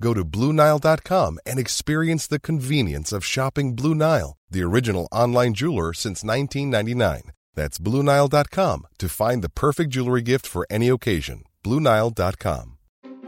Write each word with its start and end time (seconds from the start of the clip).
Go 0.00 0.12
to 0.14 0.24
BlueNile.com 0.24 1.38
and 1.46 1.58
experience 1.58 2.26
the 2.26 2.40
convenience 2.40 3.12
of 3.12 3.24
shopping 3.24 3.74
Blue 3.74 3.94
Nile, 3.94 4.36
the 4.50 4.62
original 4.62 5.08
online 5.12 5.54
jeweler 5.54 5.92
since 5.92 6.24
1999. 6.24 7.32
That's 7.54 7.78
BlueNile.com 7.78 8.86
to 8.98 9.08
find 9.08 9.42
the 9.42 9.48
perfect 9.48 9.90
jewelry 9.90 10.22
gift 10.22 10.46
for 10.46 10.66
any 10.70 10.88
occasion. 10.88 11.44
BlueNile.com. 11.62 12.78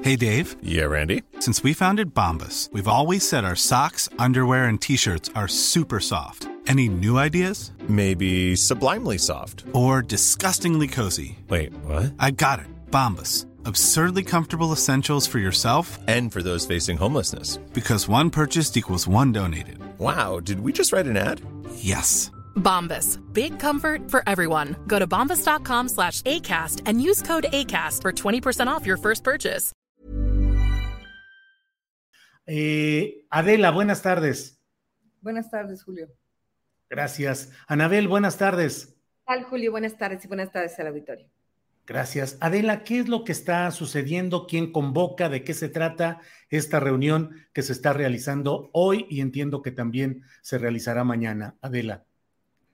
Hey, 0.02 0.16
Dave. 0.16 0.56
Yeah, 0.62 0.84
Randy. 0.84 1.22
Since 1.40 1.62
we 1.62 1.72
founded 1.72 2.12
Bombus, 2.12 2.68
we've 2.72 2.88
always 2.88 3.26
said 3.26 3.44
our 3.44 3.56
socks, 3.56 4.08
underwear, 4.18 4.66
and 4.66 4.80
t 4.80 4.96
shirts 4.96 5.30
are 5.34 5.48
super 5.48 6.00
soft. 6.00 6.48
Any 6.66 6.88
new 6.88 7.16
ideas? 7.16 7.70
Maybe 7.88 8.56
sublimely 8.56 9.18
soft. 9.18 9.64
Or 9.72 10.02
disgustingly 10.02 10.88
cozy. 10.88 11.38
Wait, 11.48 11.72
what? 11.84 12.12
I 12.18 12.32
got 12.32 12.58
it. 12.58 12.66
Bombus 12.90 13.46
absurdly 13.66 14.22
comfortable 14.22 14.72
essentials 14.72 15.26
for 15.26 15.38
yourself 15.38 15.98
and 16.06 16.32
for 16.32 16.42
those 16.42 16.66
facing 16.66 16.96
homelessness. 16.96 17.56
Because 17.72 18.08
one 18.08 18.30
purchased 18.30 18.76
equals 18.76 19.08
one 19.08 19.32
donated. 19.32 19.78
Wow, 19.98 20.40
did 20.40 20.60
we 20.60 20.72
just 20.72 20.92
write 20.92 21.06
an 21.06 21.16
ad? 21.16 21.40
Yes. 21.74 22.30
Bombas. 22.56 23.18
Big 23.32 23.58
comfort 23.58 24.10
for 24.10 24.22
everyone. 24.26 24.76
Go 24.86 24.98
to 24.98 25.06
bombas.com 25.06 25.88
slash 25.88 26.22
ACAST 26.22 26.82
and 26.86 27.00
use 27.00 27.22
code 27.22 27.46
ACAST 27.52 28.02
for 28.02 28.12
20% 28.12 28.66
off 28.66 28.86
your 28.86 28.96
first 28.98 29.24
purchase. 29.24 29.72
Eh, 32.48 33.24
Adela, 33.32 33.72
buenas 33.72 34.02
tardes. 34.02 34.56
Buenas 35.20 35.50
tardes, 35.50 35.82
Julio. 35.82 36.06
Gracias. 36.88 37.50
Anabel, 37.68 38.06
buenas 38.06 38.36
tardes. 38.36 38.94
Tal, 39.26 39.42
Julio, 39.44 39.72
buenas 39.72 39.98
tardes 39.98 40.24
y 40.24 40.28
buenas 40.28 40.52
tardes 40.52 40.78
al 40.78 40.86
auditorio. 40.86 41.26
Gracias. 41.86 42.36
Adela, 42.40 42.82
¿qué 42.82 42.98
es 42.98 43.08
lo 43.08 43.22
que 43.22 43.30
está 43.30 43.70
sucediendo? 43.70 44.48
¿Quién 44.48 44.72
convoca? 44.72 45.28
¿De 45.28 45.44
qué 45.44 45.54
se 45.54 45.68
trata 45.68 46.20
esta 46.50 46.80
reunión 46.80 47.30
que 47.52 47.62
se 47.62 47.72
está 47.72 47.92
realizando 47.92 48.70
hoy 48.72 49.06
y 49.08 49.20
entiendo 49.20 49.62
que 49.62 49.70
también 49.70 50.22
se 50.42 50.58
realizará 50.58 51.04
mañana? 51.04 51.56
Adela. 51.60 52.04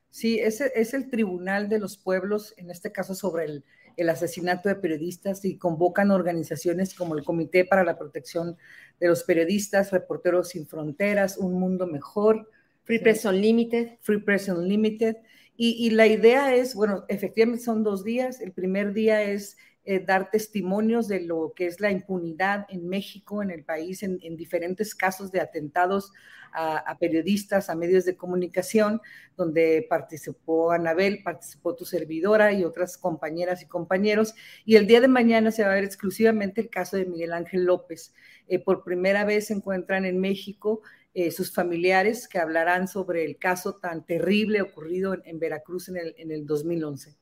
Sí, 0.08 0.38
ese 0.38 0.72
es 0.74 0.94
el 0.94 1.10
Tribunal 1.10 1.68
de 1.68 1.78
los 1.78 1.98
Pueblos, 1.98 2.54
en 2.56 2.70
este 2.70 2.90
caso 2.90 3.14
sobre 3.14 3.44
el, 3.44 3.64
el 3.98 4.08
asesinato 4.08 4.70
de 4.70 4.76
periodistas 4.76 5.44
y 5.44 5.58
convocan 5.58 6.10
organizaciones 6.10 6.94
como 6.94 7.14
el 7.14 7.24
Comité 7.24 7.66
para 7.66 7.84
la 7.84 7.98
Protección 7.98 8.56
de 8.98 9.08
los 9.08 9.24
Periodistas, 9.24 9.90
Reporteros 9.90 10.50
Sin 10.50 10.66
Fronteras, 10.66 11.36
Un 11.36 11.60
Mundo 11.60 11.86
Mejor, 11.86 12.48
Free 12.84 12.98
Press 12.98 13.26
Unlimited. 13.26 13.98
Free 14.00 14.20
Press 14.20 14.48
Unlimited 14.48 15.16
y, 15.56 15.90
la 15.90 16.06
idea 16.06 16.54
es, 16.54 16.74
bueno, 16.74 17.04
efectivamente 17.08 17.62
son 17.62 17.84
dos 17.84 18.04
días. 18.04 18.40
El 18.40 18.52
primer 18.52 18.92
día 18.92 19.22
es 19.22 19.56
eh, 19.84 19.98
dar 20.04 20.30
testimonios 20.30 21.08
de 21.08 21.20
lo 21.20 21.52
que 21.54 21.66
es 21.66 21.80
la 21.80 21.90
impunidad 21.90 22.66
en 22.68 22.88
México, 22.88 23.42
en 23.42 23.50
el 23.50 23.64
país, 23.64 24.02
en, 24.02 24.18
diferentes 24.36 24.94
casos 24.94 25.30
de 25.30 25.40
atentados 25.40 26.12
a, 26.54 26.96
periodistas, 26.98 27.70
a 27.70 27.74
medios 27.74 28.04
de 28.04 28.16
comunicación, 28.16 29.00
donde 29.36 29.86
participó 29.88 30.70
Anabel, 30.70 31.22
participó 31.22 31.74
tu 31.74 31.84
servidora 31.84 32.52
y 32.52 32.64
otras 32.64 32.96
compañeras 32.98 33.62
y 33.62 33.66
compañeros. 33.66 34.34
Y 34.64 34.76
el 34.76 34.86
día 34.86 35.00
de 35.00 35.08
mañana 35.08 35.50
se 35.50 35.64
va 35.64 35.72
a 35.72 35.74
ver 35.74 35.84
exclusivamente 35.84 36.60
el 36.60 36.70
caso 36.70 36.96
de 36.96 37.06
Miguel 37.06 37.32
Ángel 37.32 37.64
López. 37.64 38.14
Eh, 38.48 38.58
por 38.58 38.84
primera 38.84 39.24
vez 39.24 39.46
se 39.46 39.54
encuentran 39.54 40.04
en 40.04 40.20
México 40.20 40.82
eh, 41.14 41.30
sus 41.30 41.52
familiares 41.52 42.26
que 42.26 42.38
hablarán 42.38 42.88
sobre 42.88 43.24
el 43.24 43.36
caso 43.36 43.74
tan 43.76 44.06
terrible 44.06 44.62
ocurrido 44.62 45.16
en, 45.24 45.38
Veracruz 45.38 45.88
en 45.88 45.98
el, 45.98 46.14
en 46.16 46.30
el 46.30 46.46
2011. 46.46 47.16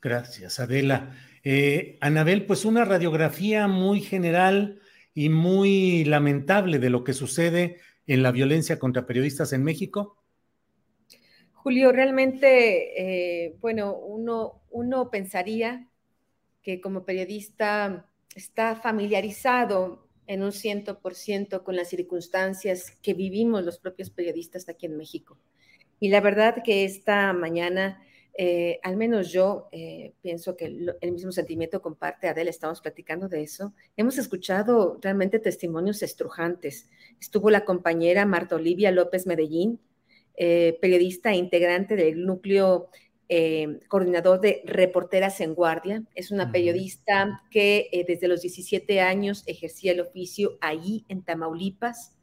Gracias, 0.00 0.60
Adela. 0.60 1.16
Eh, 1.42 1.98
Anabel, 2.00 2.46
pues 2.46 2.64
una 2.64 2.84
radiografía 2.84 3.66
muy 3.66 4.00
general 4.00 4.80
y 5.12 5.28
muy 5.28 6.04
lamentable 6.04 6.78
de 6.78 6.90
lo 6.90 7.04
que 7.04 7.14
sucede 7.14 7.78
en 8.06 8.22
la 8.22 8.30
violencia 8.30 8.78
contra 8.78 9.06
periodistas 9.06 9.52
en 9.52 9.64
México. 9.64 10.22
Julio, 11.52 11.90
realmente, 11.90 13.46
eh, 13.46 13.56
bueno, 13.60 13.96
uno, 13.96 14.62
uno 14.70 15.10
pensaría 15.10 15.88
que 16.62 16.80
como 16.80 17.04
periodista 17.04 18.06
está 18.34 18.76
familiarizado 18.76 20.03
en 20.26 20.42
un 20.42 20.52
ciento 20.52 21.00
por 21.00 21.14
ciento 21.14 21.64
con 21.64 21.76
las 21.76 21.88
circunstancias 21.88 22.92
que 23.02 23.14
vivimos 23.14 23.64
los 23.64 23.78
propios 23.78 24.10
periodistas 24.10 24.68
aquí 24.68 24.86
en 24.86 24.96
México. 24.96 25.38
Y 26.00 26.08
la 26.08 26.20
verdad 26.20 26.62
que 26.64 26.84
esta 26.84 27.32
mañana, 27.32 28.02
eh, 28.36 28.78
al 28.82 28.96
menos 28.96 29.30
yo 29.32 29.68
eh, 29.72 30.14
pienso 30.22 30.56
que 30.56 30.66
el, 30.66 31.12
mismo 31.12 31.32
sentimiento 31.32 31.80
comparte 31.80 32.28
Adela, 32.28 32.50
estamos 32.50 32.80
platicando 32.80 33.28
de 33.28 33.42
eso. 33.42 33.74
Hemos 33.96 34.18
escuchado 34.18 34.98
realmente 35.00 35.38
testimonios 35.38 36.02
estrujantes. 36.02 36.88
Estuvo 37.20 37.50
la 37.50 37.64
compañera 37.64 38.26
Marta 38.26 38.56
Olivia 38.56 38.90
López 38.90 39.26
Medellín, 39.26 39.80
eh, 40.36 40.78
periodista 40.80 41.30
e 41.30 41.36
integrante 41.36 41.96
del 41.96 42.24
núcleo 42.26 42.88
eh, 43.28 43.80
coordinador 43.88 44.40
de 44.40 44.62
Reporteras 44.64 45.40
en 45.40 45.54
Guardia. 45.54 46.02
Es 46.14 46.30
una 46.30 46.52
periodista 46.52 47.42
que 47.50 47.88
eh, 47.92 48.04
desde 48.06 48.28
los 48.28 48.42
17 48.42 49.00
años 49.00 49.44
ejercía 49.46 49.92
el 49.92 50.00
oficio 50.00 50.58
ahí 50.60 51.04
en 51.08 51.22
Tamaulipas 51.22 52.16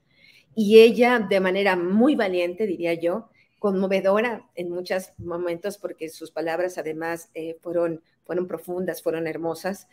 y 0.54 0.80
ella 0.80 1.20
de 1.20 1.40
manera 1.40 1.76
muy 1.76 2.16
valiente, 2.16 2.68
diría 2.68 2.94
yo, 2.94 3.30
conmovedora 3.60 4.50
en 4.56 4.70
muchos 4.70 5.12
momentos 5.18 5.78
porque 5.78 6.10
sus 6.10 6.32
palabras 6.32 6.78
además 6.78 7.30
eh, 7.34 7.58
fueron, 7.62 8.02
fueron 8.24 8.48
profundas, 8.48 9.02
fueron 9.02 9.28
hermosas, 9.28 9.88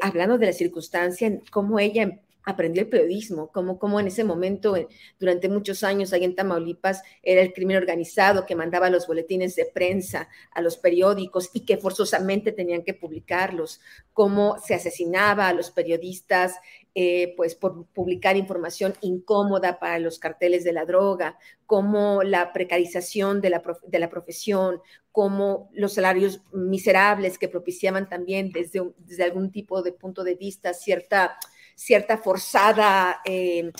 hablando 0.00 0.38
de 0.38 0.46
la 0.46 0.52
circunstancia, 0.52 1.26
en 1.26 1.42
cómo 1.50 1.78
ella 1.78 2.20
aprendió 2.46 2.84
el 2.84 2.88
periodismo, 2.88 3.50
como, 3.50 3.76
como 3.78 3.98
en 3.98 4.06
ese 4.06 4.22
momento, 4.22 4.76
durante 5.18 5.48
muchos 5.48 5.82
años 5.82 6.12
ahí 6.12 6.22
en 6.22 6.36
Tamaulipas, 6.36 7.02
era 7.20 7.42
el 7.42 7.52
crimen 7.52 7.76
organizado 7.76 8.46
que 8.46 8.54
mandaba 8.54 8.88
los 8.88 9.08
boletines 9.08 9.56
de 9.56 9.66
prensa 9.66 10.28
a 10.52 10.62
los 10.62 10.76
periódicos 10.76 11.50
y 11.52 11.66
que 11.66 11.76
forzosamente 11.76 12.52
tenían 12.52 12.84
que 12.84 12.94
publicarlos, 12.94 13.80
cómo 14.12 14.58
se 14.64 14.74
asesinaba 14.74 15.48
a 15.48 15.52
los 15.52 15.72
periodistas 15.72 16.54
eh, 16.94 17.34
pues 17.36 17.56
por 17.56 17.84
publicar 17.88 18.36
información 18.36 18.94
incómoda 19.00 19.80
para 19.80 19.98
los 19.98 20.20
carteles 20.20 20.62
de 20.62 20.72
la 20.72 20.86
droga, 20.86 21.36
como 21.66 22.22
la 22.22 22.52
precarización 22.52 23.40
de 23.40 23.50
la, 23.50 23.62
de 23.88 23.98
la 23.98 24.08
profesión, 24.08 24.80
como 25.10 25.68
los 25.72 25.94
salarios 25.94 26.42
miserables 26.52 27.38
que 27.38 27.48
propiciaban 27.48 28.08
también 28.08 28.52
desde, 28.52 28.82
desde 28.98 29.24
algún 29.24 29.50
tipo 29.50 29.82
de 29.82 29.92
punto 29.92 30.22
de 30.22 30.36
vista 30.36 30.72
cierta 30.72 31.36
cierta 31.76 32.18
forzada 32.18 33.20
eh, 33.24 33.70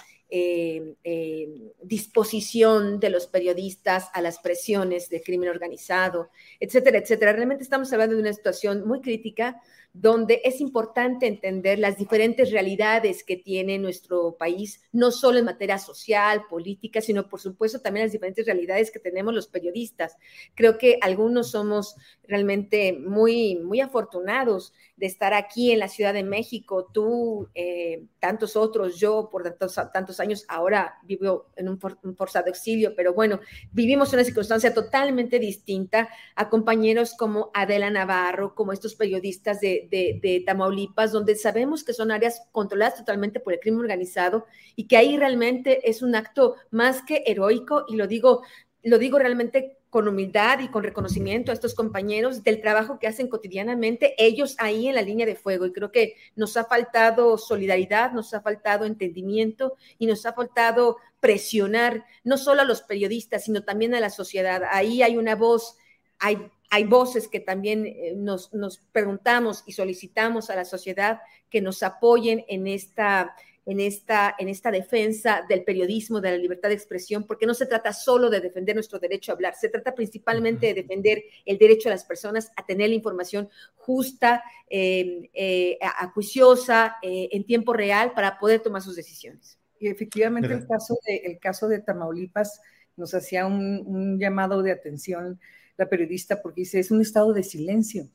disposición 1.83 3.01
de 3.01 3.11
los 3.11 3.27
periodistas 3.27 4.11
a 4.13 4.21
las 4.21 4.39
presiones 4.39 5.09
de 5.09 5.23
crimen 5.23 5.49
organizado, 5.49 6.31
etcétera, 6.61 6.99
etcétera. 6.99 7.33
Realmente 7.33 7.65
estamos 7.65 7.93
hablando 7.93 8.15
de 8.15 8.23
una 8.23 8.33
situación 8.33 8.87
muy 8.87 9.01
crítica 9.01 9.61
donde 10.01 10.43
es 10.45 10.61
importante 10.61 11.27
entender 11.27 11.79
las 11.79 11.97
diferentes 11.97 12.51
realidades 12.51 13.25
que 13.25 13.37
tiene 13.37 13.79
nuestro 13.79 14.37
país, 14.37 14.83
no 14.93 15.11
solo 15.11 15.39
en 15.39 15.47
materia 15.47 15.79
social, 15.79 16.43
política, 16.51 17.01
sino 17.01 17.29
por 17.31 17.41
supuesto 17.41 17.81
también 17.81 18.05
las 18.05 18.13
diferentes 18.13 18.45
realidades 18.45 18.91
que 18.91 18.99
tenemos 18.99 19.33
los 19.33 19.47
periodistas. 19.47 20.17
Creo 20.55 20.77
que 20.77 20.99
algunos 21.01 21.53
somos 21.53 21.97
realmente 22.25 22.93
muy, 22.93 23.57
muy 23.57 23.81
afortunados 23.81 24.75
de 24.97 25.07
estar 25.07 25.35
aquí 25.35 25.73
en 25.73 25.79
la 25.79 25.89
Ciudad 25.89 26.15
de 26.15 26.23
México, 26.23 26.89
tú, 26.93 27.49
eh, 27.55 28.05
tantos 28.19 28.57
otros, 28.57 28.99
yo 28.99 29.29
por 29.31 29.43
tantos, 29.43 29.79
tantos 29.93 30.21
años, 30.21 30.45
ahora 30.49 30.95
vivo 31.05 31.47
en 31.57 31.69
un, 31.69 31.79
forzado 32.17 32.47
exilio, 32.47 32.95
pero 32.97 33.13
bueno, 33.13 33.41
vivimos 33.73 34.13
una 34.15 34.25
circunstancia 34.25 34.73
totalmente 34.73 35.39
distinta 35.39 36.09
a 36.35 36.49
compañeros 36.49 37.15
como 37.15 37.51
Adela 37.53 37.91
Navarro, 37.91 38.55
como 38.55 38.73
estos 38.73 38.95
periodistas 38.95 39.61
de, 39.61 39.89
de, 39.91 40.43
Tamaulipas, 40.47 41.13
donde 41.13 41.37
sabemos 41.37 41.85
que 41.85 41.93
son 41.93 42.11
áreas 42.11 42.43
controladas 42.53 42.97
totalmente 42.97 43.39
por 43.39 43.53
el 43.53 43.61
crimen 43.61 43.81
organizado 43.81 44.47
y 44.77 44.89
que 44.89 44.97
ahí 44.97 45.17
realmente 45.19 45.89
es 45.89 46.01
un 46.01 46.15
acto 46.15 46.55
más 46.71 47.03
que 47.03 47.23
heroico, 47.27 47.85
y 47.89 47.97
lo 47.97 48.07
digo, 48.07 48.43
lo 48.83 48.99
digo 48.99 49.19
realmente 49.19 49.77
con 49.91 50.09
humildad 50.09 50.59
y 50.61 50.69
con 50.69 50.83
reconocimiento 50.83 51.51
a 51.51 51.55
estos 51.55 51.75
compañeros 51.75 52.43
del 52.43 52.61
trabajo 52.61 52.99
que 52.99 53.07
hacen 53.07 53.29
cotidianamente, 53.29 54.15
ellos 54.19 54.57
ahí 54.59 54.89
en 54.89 54.95
la 54.95 55.03
línea 55.03 55.27
de 55.27 55.37
fuego. 55.37 55.67
Y 55.67 55.73
creo 55.73 55.93
que 55.93 56.17
nos 56.35 56.57
ha 56.57 56.65
faltado 56.65 57.39
solidaridad, 57.39 58.13
nos 58.13 58.35
ha 58.35 58.41
faltado 58.41 58.85
entendimiento 58.85 59.77
y 59.99 60.07
nos 60.07 60.27
ha 60.27 60.33
faltado 60.33 60.99
presionar 61.21 62.05
no 62.25 62.37
solo 62.37 62.63
a 62.63 62.65
los 62.65 62.83
periodistas, 62.83 63.45
sino 63.45 63.63
también 63.63 63.95
a 63.95 64.01
la 64.01 64.11
sociedad. 64.11 64.63
Ahí 64.71 65.03
hay 65.03 65.17
una 65.17 65.35
voz, 65.35 65.77
hay, 66.19 66.51
hay 66.71 66.85
voces 66.85 67.29
que 67.29 67.41
también 67.41 67.87
eh, 67.87 68.15
nos, 68.17 68.53
nos 68.53 68.79
preguntamos 68.93 69.63
y 69.67 69.73
solicitamos 69.73 70.51
a 70.51 70.57
la 70.57 70.65
sociedad 70.65 71.21
que 71.49 71.61
nos 71.61 71.83
apoyen 71.83 72.45
en 72.49 72.67
esta 72.67 73.35
en 73.67 73.81
esta, 73.81 74.35
en 74.39 74.49
esta 74.49 74.71
defensa 74.71 75.45
del 75.49 75.65
periodismo, 75.65 76.21
de 76.21 76.31
la 76.31 76.37
libertad 76.37 76.69
de 76.69 76.77
expresión, 76.77 77.25
porque 77.27 77.47
no 77.47 77.53
se 77.53 77.67
trata 77.67 77.93
solo 77.93 78.31
de 78.31 78.41
defender 78.41 78.77
nuestro 78.77 79.01
derecho 79.01 79.33
a 79.33 79.35
hablar, 79.35 79.55
se 79.55 79.69
trata 79.69 79.95
principalmente 79.95 80.69
de 80.69 80.75
defender 80.75 81.25
el 81.45 81.59
derecho 81.59 81.89
de 81.89 81.97
las 81.97 82.05
personas 82.05 82.53
a 82.57 82.65
tener 82.65 82.89
la 82.89 82.95
información 82.95 83.49
justa, 83.75 84.45
em, 84.71 85.29
eh, 85.35 85.79
acuiciosa, 85.99 86.97
eh, 87.03 87.29
en 87.33 87.45
tiempo 87.45 87.73
real, 87.73 88.13
para 88.15 88.39
poder 88.39 88.61
tomar 88.61 88.83
sus 88.83 88.95
decisiones. 88.95 89.59
Y 89.81 89.89
efectivamente 89.89 90.55
el 90.55 90.67
caso, 90.67 90.97
de, 91.05 91.17
el 91.17 91.39
caso 91.41 91.69
de 91.69 91.81
Tamaulipas 91.81 92.61
nos 92.97 93.13
hacía 93.15 93.47
un, 93.47 93.83
un 93.85 94.19
llamado 94.19 94.63
de 94.63 94.73
atención 94.73 95.39
la 95.77 95.89
periodista 95.89 96.41
porque 96.41 96.63
dice, 96.63 96.79
es 96.79 96.91
un 96.91 97.01
estado 97.03 97.33
de 97.33 97.43
silencio 97.43 98.09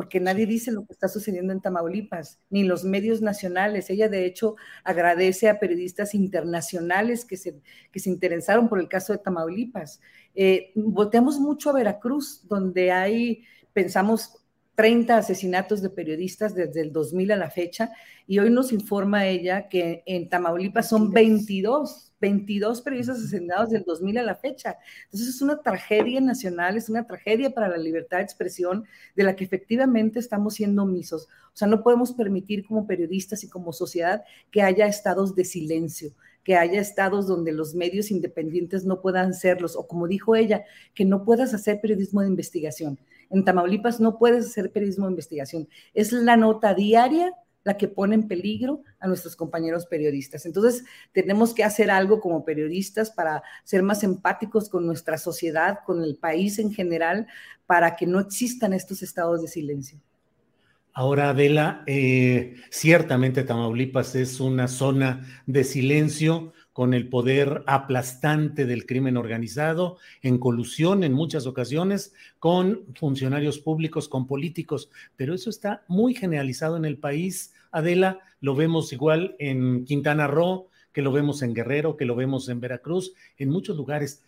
porque 0.00 0.18
nadie 0.18 0.46
dice 0.46 0.72
lo 0.72 0.86
que 0.86 0.94
está 0.94 1.08
sucediendo 1.08 1.52
en 1.52 1.60
Tamaulipas, 1.60 2.40
ni 2.48 2.64
los 2.64 2.84
medios 2.84 3.20
nacionales. 3.20 3.90
Ella, 3.90 4.08
de 4.08 4.24
hecho, 4.24 4.56
agradece 4.82 5.50
a 5.50 5.58
periodistas 5.60 6.14
internacionales 6.14 7.26
que 7.26 7.36
se, 7.36 7.60
que 7.92 8.00
se 8.00 8.08
interesaron 8.08 8.70
por 8.70 8.80
el 8.80 8.88
caso 8.88 9.12
de 9.12 9.18
Tamaulipas. 9.18 10.00
Eh, 10.34 10.72
volteamos 10.74 11.38
mucho 11.38 11.68
a 11.68 11.74
Veracruz, 11.74 12.48
donde 12.48 12.92
hay, 12.92 13.44
pensamos, 13.74 14.39
30 14.80 15.14
asesinatos 15.14 15.82
de 15.82 15.90
periodistas 15.90 16.54
desde 16.54 16.80
el 16.80 16.90
2000 16.90 17.32
a 17.32 17.36
la 17.36 17.50
fecha, 17.50 17.92
y 18.26 18.38
hoy 18.38 18.48
nos 18.48 18.72
informa 18.72 19.26
ella 19.26 19.68
que 19.68 20.02
en 20.06 20.30
Tamaulipas 20.30 20.88
son 20.88 21.12
22 21.12 22.06
22 22.18 22.80
periodistas 22.80 23.18
asesinados 23.18 23.70
del 23.70 23.82
2000 23.84 24.18
a 24.18 24.22
la 24.22 24.34
fecha. 24.36 24.78
Entonces 25.04 25.28
es 25.28 25.42
una 25.42 25.60
tragedia 25.62 26.20
nacional, 26.20 26.78
es 26.78 26.88
una 26.88 27.06
tragedia 27.06 27.50
para 27.50 27.68
la 27.68 27.76
libertad 27.76 28.18
de 28.18 28.24
expresión 28.24 28.84
de 29.16 29.24
la 29.24 29.36
que 29.36 29.44
efectivamente 29.44 30.18
estamos 30.18 30.54
siendo 30.54 30.82
omisos. 30.82 31.28
O 31.52 31.56
sea, 31.56 31.68
no 31.68 31.82
podemos 31.82 32.12
permitir 32.12 32.66
como 32.66 32.86
periodistas 32.86 33.44
y 33.44 33.48
como 33.48 33.72
sociedad 33.74 34.22
que 34.50 34.62
haya 34.62 34.86
estados 34.86 35.34
de 35.34 35.44
silencio 35.44 36.12
que 36.42 36.56
haya 36.56 36.80
estados 36.80 37.26
donde 37.26 37.52
los 37.52 37.74
medios 37.74 38.10
independientes 38.10 38.86
no 38.86 39.02
puedan 39.02 39.34
serlos, 39.34 39.76
o 39.76 39.86
como 39.86 40.08
dijo 40.08 40.34
ella, 40.34 40.64
que 40.94 41.04
no 41.04 41.22
puedas 41.22 41.52
hacer 41.52 41.82
periodismo 41.82 42.22
de 42.22 42.28
investigación. 42.28 42.98
En 43.30 43.44
Tamaulipas 43.44 44.00
no 44.00 44.18
puedes 44.18 44.46
hacer 44.46 44.72
periodismo 44.72 45.06
de 45.06 45.12
investigación. 45.12 45.68
Es 45.94 46.12
la 46.12 46.36
nota 46.36 46.74
diaria 46.74 47.32
la 47.62 47.76
que 47.76 47.88
pone 47.88 48.14
en 48.14 48.26
peligro 48.26 48.82
a 48.98 49.06
nuestros 49.06 49.36
compañeros 49.36 49.86
periodistas. 49.86 50.46
Entonces, 50.46 50.84
tenemos 51.12 51.54
que 51.54 51.64
hacer 51.64 51.90
algo 51.90 52.20
como 52.20 52.44
periodistas 52.44 53.10
para 53.10 53.42
ser 53.64 53.82
más 53.82 54.02
empáticos 54.02 54.68
con 54.68 54.86
nuestra 54.86 55.18
sociedad, 55.18 55.80
con 55.84 56.02
el 56.02 56.16
país 56.16 56.58
en 56.58 56.72
general, 56.72 57.26
para 57.66 57.96
que 57.96 58.06
no 58.06 58.18
existan 58.18 58.72
estos 58.72 59.02
estados 59.02 59.42
de 59.42 59.48
silencio. 59.48 60.00
Ahora, 60.92 61.30
Adela, 61.30 61.84
eh, 61.86 62.56
ciertamente 62.70 63.44
Tamaulipas 63.44 64.14
es 64.16 64.40
una 64.40 64.66
zona 64.66 65.24
de 65.46 65.62
silencio 65.62 66.52
con 66.72 66.94
el 66.94 67.08
poder 67.08 67.62
aplastante 67.66 68.64
del 68.64 68.86
crimen 68.86 69.16
organizado, 69.16 69.98
en 70.22 70.38
colusión 70.38 71.04
en 71.04 71.12
muchas 71.12 71.46
ocasiones 71.46 72.14
con 72.38 72.86
funcionarios 72.94 73.58
públicos, 73.58 74.08
con 74.08 74.26
políticos, 74.26 74.90
pero 75.16 75.34
eso 75.34 75.50
está 75.50 75.84
muy 75.88 76.14
generalizado 76.14 76.76
en 76.76 76.84
el 76.84 76.98
país. 76.98 77.52
Adela, 77.72 78.20
lo 78.40 78.54
vemos 78.54 78.92
igual 78.92 79.36
en 79.38 79.84
Quintana 79.84 80.26
Roo, 80.26 80.68
que 80.92 81.02
lo 81.02 81.12
vemos 81.12 81.42
en 81.42 81.54
Guerrero, 81.54 81.96
que 81.96 82.04
lo 82.04 82.16
vemos 82.16 82.48
en 82.48 82.60
Veracruz, 82.60 83.14
en 83.36 83.50
muchos 83.50 83.76
lugares. 83.76 84.22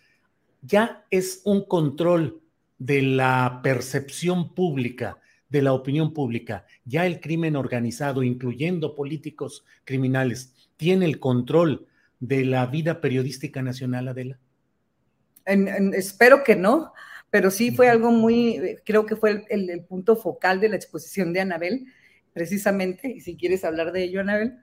Ya 0.61 1.05
es 1.09 1.41
un 1.45 1.65
control 1.65 2.41
de 2.77 3.01
la 3.01 3.61
percepción 3.63 4.53
pública, 4.53 5.17
de 5.49 5.61
la 5.61 5.73
opinión 5.73 6.13
pública. 6.13 6.65
Ya 6.85 7.05
el 7.05 7.19
crimen 7.19 7.55
organizado, 7.55 8.23
incluyendo 8.23 8.95
políticos 8.95 9.65
criminales, 9.85 10.53
tiene 10.77 11.05
el 11.05 11.19
control 11.19 11.87
de 12.27 12.45
la 12.45 12.65
vida 12.67 13.01
periodística 13.01 13.61
nacional, 13.61 14.07
Adela? 14.07 14.39
espero 15.45 16.41
que 16.41 16.55
no, 16.55 16.93
pero 17.29 17.51
sí 17.51 17.71
fue 17.71 17.89
algo 17.89 18.11
muy, 18.11 18.77
creo 18.85 19.05
que 19.05 19.17
fue 19.17 19.43
el, 19.49 19.83
punto 19.83 20.15
focal 20.15 20.61
de 20.61 20.69
la 20.69 20.77
exposición 20.77 21.33
de 21.33 21.41
Anabel, 21.41 21.85
precisamente, 22.31 23.09
y 23.09 23.19
si 23.19 23.35
quieres 23.35 23.65
hablar 23.65 23.91
de 23.91 24.03
ello, 24.03 24.21
Anabel. 24.21 24.53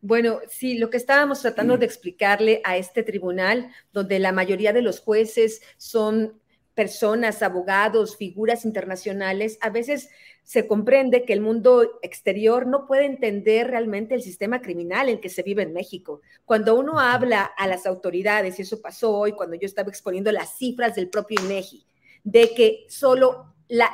Bueno, 0.00 0.38
sí, 0.48 0.78
lo 0.78 0.88
que 0.88 0.96
estábamos 0.96 1.42
tratando 1.42 1.76
de 1.76 1.84
explicarle 1.84 2.62
a 2.64 2.78
este 2.78 3.02
tribunal, 3.02 3.70
donde 3.92 4.18
la 4.18 4.32
mayoría 4.32 4.72
de 4.72 4.80
los 4.80 5.00
jueces 5.00 5.60
son 5.76 6.37
personas, 6.78 7.42
abogados, 7.42 8.16
figuras 8.16 8.64
internacionales, 8.64 9.58
a 9.60 9.68
veces 9.68 10.10
se 10.44 10.68
comprende 10.68 11.24
que 11.24 11.32
el 11.32 11.40
mundo 11.40 11.98
exterior 12.02 12.68
no 12.68 12.86
puede 12.86 13.04
entender 13.04 13.66
realmente 13.66 14.14
el 14.14 14.22
sistema 14.22 14.62
criminal 14.62 15.08
en 15.08 15.20
que 15.20 15.28
se 15.28 15.42
vive 15.42 15.64
en 15.64 15.72
México. 15.72 16.20
Cuando 16.44 16.76
uno 16.76 17.00
habla 17.00 17.42
a 17.42 17.66
las 17.66 17.84
autoridades, 17.84 18.60
y 18.60 18.62
eso 18.62 18.80
pasó 18.80 19.12
hoy 19.12 19.32
cuando 19.32 19.56
yo 19.56 19.66
estaba 19.66 19.88
exponiendo 19.88 20.30
las 20.30 20.56
cifras 20.56 20.94
del 20.94 21.10
propio 21.10 21.40
INEGI, 21.42 21.84
de 22.22 22.54
que 22.54 22.86
solo 22.88 23.56
la, 23.66 23.92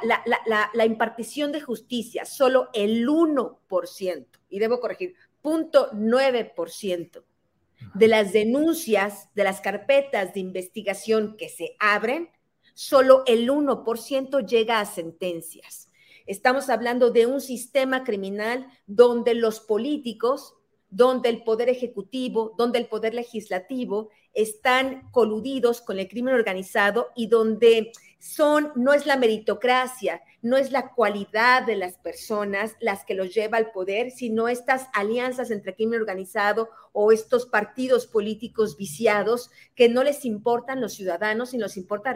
la 0.75 0.85
impartición 0.85 1.53
de 1.53 1.63
justicia, 1.63 2.27
solo 2.27 2.69
el 2.75 3.09
1%, 3.09 4.27
y 4.51 4.59
debo 4.59 4.79
corregir, 4.79 5.15
0.9% 5.43 7.25
de 7.95 8.09
las 8.09 8.35
denuncias, 8.35 9.31
de 9.35 9.45
las 9.45 9.63
carpetas 9.63 10.35
de 10.35 10.41
investigación 10.41 11.39
que 11.39 11.49
se 11.49 11.77
abren, 11.81 12.29
solo 12.75 13.23
el 13.27 13.49
1% 13.49 14.47
llega 14.47 14.81
a 14.81 14.85
sentencias. 14.85 15.91
Estamos 16.27 16.69
hablando 16.69 17.11
de 17.11 17.27
un 17.27 17.41
sistema 17.41 18.05
criminal 18.05 18.67
donde 18.87 19.35
los 19.35 19.61
políticos, 19.61 20.55
donde 20.91 21.29
el 21.29 21.43
poder 21.43 21.69
ejecutivo, 21.69 22.55
donde 22.57 22.79
el 22.79 22.87
poder 22.87 23.15
legislativo 23.15 24.11
están 24.33 25.11
coludidos 25.11 25.81
con 25.81 25.99
el 25.99 26.09
crimen 26.09 26.35
organizado 26.35 27.09
y 27.15 27.27
donde 27.27 27.93
son, 28.19 28.73
no 28.75 28.93
es 28.93 29.07
la 29.07 29.17
meritocracia, 29.17 30.23
no 30.45 30.59
es 30.59 30.73
la 30.73 30.91
cualidad 30.91 31.63
de 31.63 31.75
las 31.75 31.97
personas 31.97 32.77
las 32.79 33.07
que 33.07 33.15
los 33.15 33.35
lleva 33.35 33.57
al 33.57 33.73
poder, 33.73 34.11
sino 34.11 34.47
estas 34.47 34.89
alianzas 34.93 35.51
entre 35.51 35.75
crimen 35.75 36.01
organizado 36.01 36.69
o 36.93 37.13
estos 37.13 37.47
partidos 37.47 38.07
políticos 38.07 38.77
viciados 38.77 39.51
que 39.75 39.89
no 39.89 40.05
les 40.05 40.27
importan 40.27 40.83
los 40.83 40.93
ciudadanos 40.93 41.55
y 41.55 41.57
nos 41.57 41.79
importa 41.79 42.15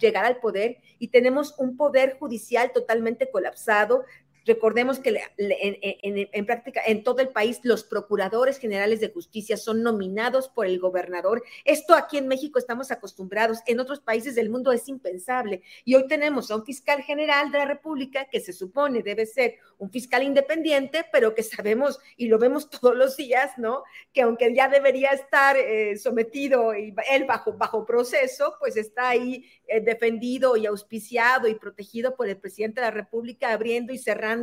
llegar 0.00 0.24
al 0.24 0.40
poder. 0.40 0.78
Y 0.98 1.08
tenemos 1.08 1.54
un 1.58 1.76
poder 1.76 2.16
judicial 2.18 2.72
totalmente 2.72 3.30
colapsado, 3.30 4.04
Recordemos 4.46 5.00
que 5.00 5.20
en, 5.38 6.46
práctica 6.46 6.80
en 6.86 7.02
todo 7.02 7.18
el 7.18 7.30
país 7.30 7.58
los 7.64 7.82
procuradores 7.82 8.58
generales 8.58 9.00
de 9.00 9.10
justicia 9.10 9.56
son 9.56 9.82
nominados 9.82 10.48
por 10.48 10.66
el 10.66 10.78
gobernador. 10.78 11.42
Esto 11.64 11.94
aquí 11.94 12.16
en 12.16 12.28
México 12.28 12.60
estamos 12.60 12.92
acostumbrados, 12.92 13.58
en 13.66 13.80
otros 13.80 13.98
países 13.98 14.36
del 14.36 14.48
mundo 14.48 14.70
es 14.70 14.86
impensable. 14.86 15.62
Y 15.84 15.96
hoy 15.96 16.06
tenemos 16.06 16.52
a 16.52 16.56
un 16.56 16.64
fiscal 16.64 17.02
general 17.02 17.50
de 17.50 17.58
la 17.58 17.64
República 17.64 18.26
que 18.30 18.38
se 18.38 18.52
supone 18.52 19.02
debe 19.02 19.26
ser 19.26 19.56
un 19.78 19.90
fiscal 19.90 20.22
independiente, 20.22 21.04
pero 21.12 21.34
que 21.34 21.42
sabemos 21.42 21.98
y 22.16 22.28
lo 22.28 22.38
vemos 22.38 22.70
todos 22.70 22.94
los 22.94 23.16
días, 23.16 23.58
¿no? 23.58 23.82
Que 24.12 24.22
aunque 24.22 24.54
ya 24.54 24.68
debería 24.68 25.10
estar 25.10 25.56
eh, 25.56 25.96
sometido 25.98 26.72
y 26.72 26.94
él 27.10 27.24
bajo, 27.24 27.52
bajo 27.52 27.84
proceso, 27.84 28.54
pues 28.60 28.76
está 28.76 29.08
ahí 29.08 29.44
eh, 29.66 29.80
defendido 29.80 30.56
y 30.56 30.66
auspiciado 30.66 31.48
y 31.48 31.56
protegido 31.56 32.14
por 32.14 32.28
el 32.28 32.36
presidente 32.36 32.80
de 32.80 32.86
la 32.86 32.92
República, 32.92 33.52
abriendo 33.52 33.92
y 33.92 33.98
cerrando 33.98 34.35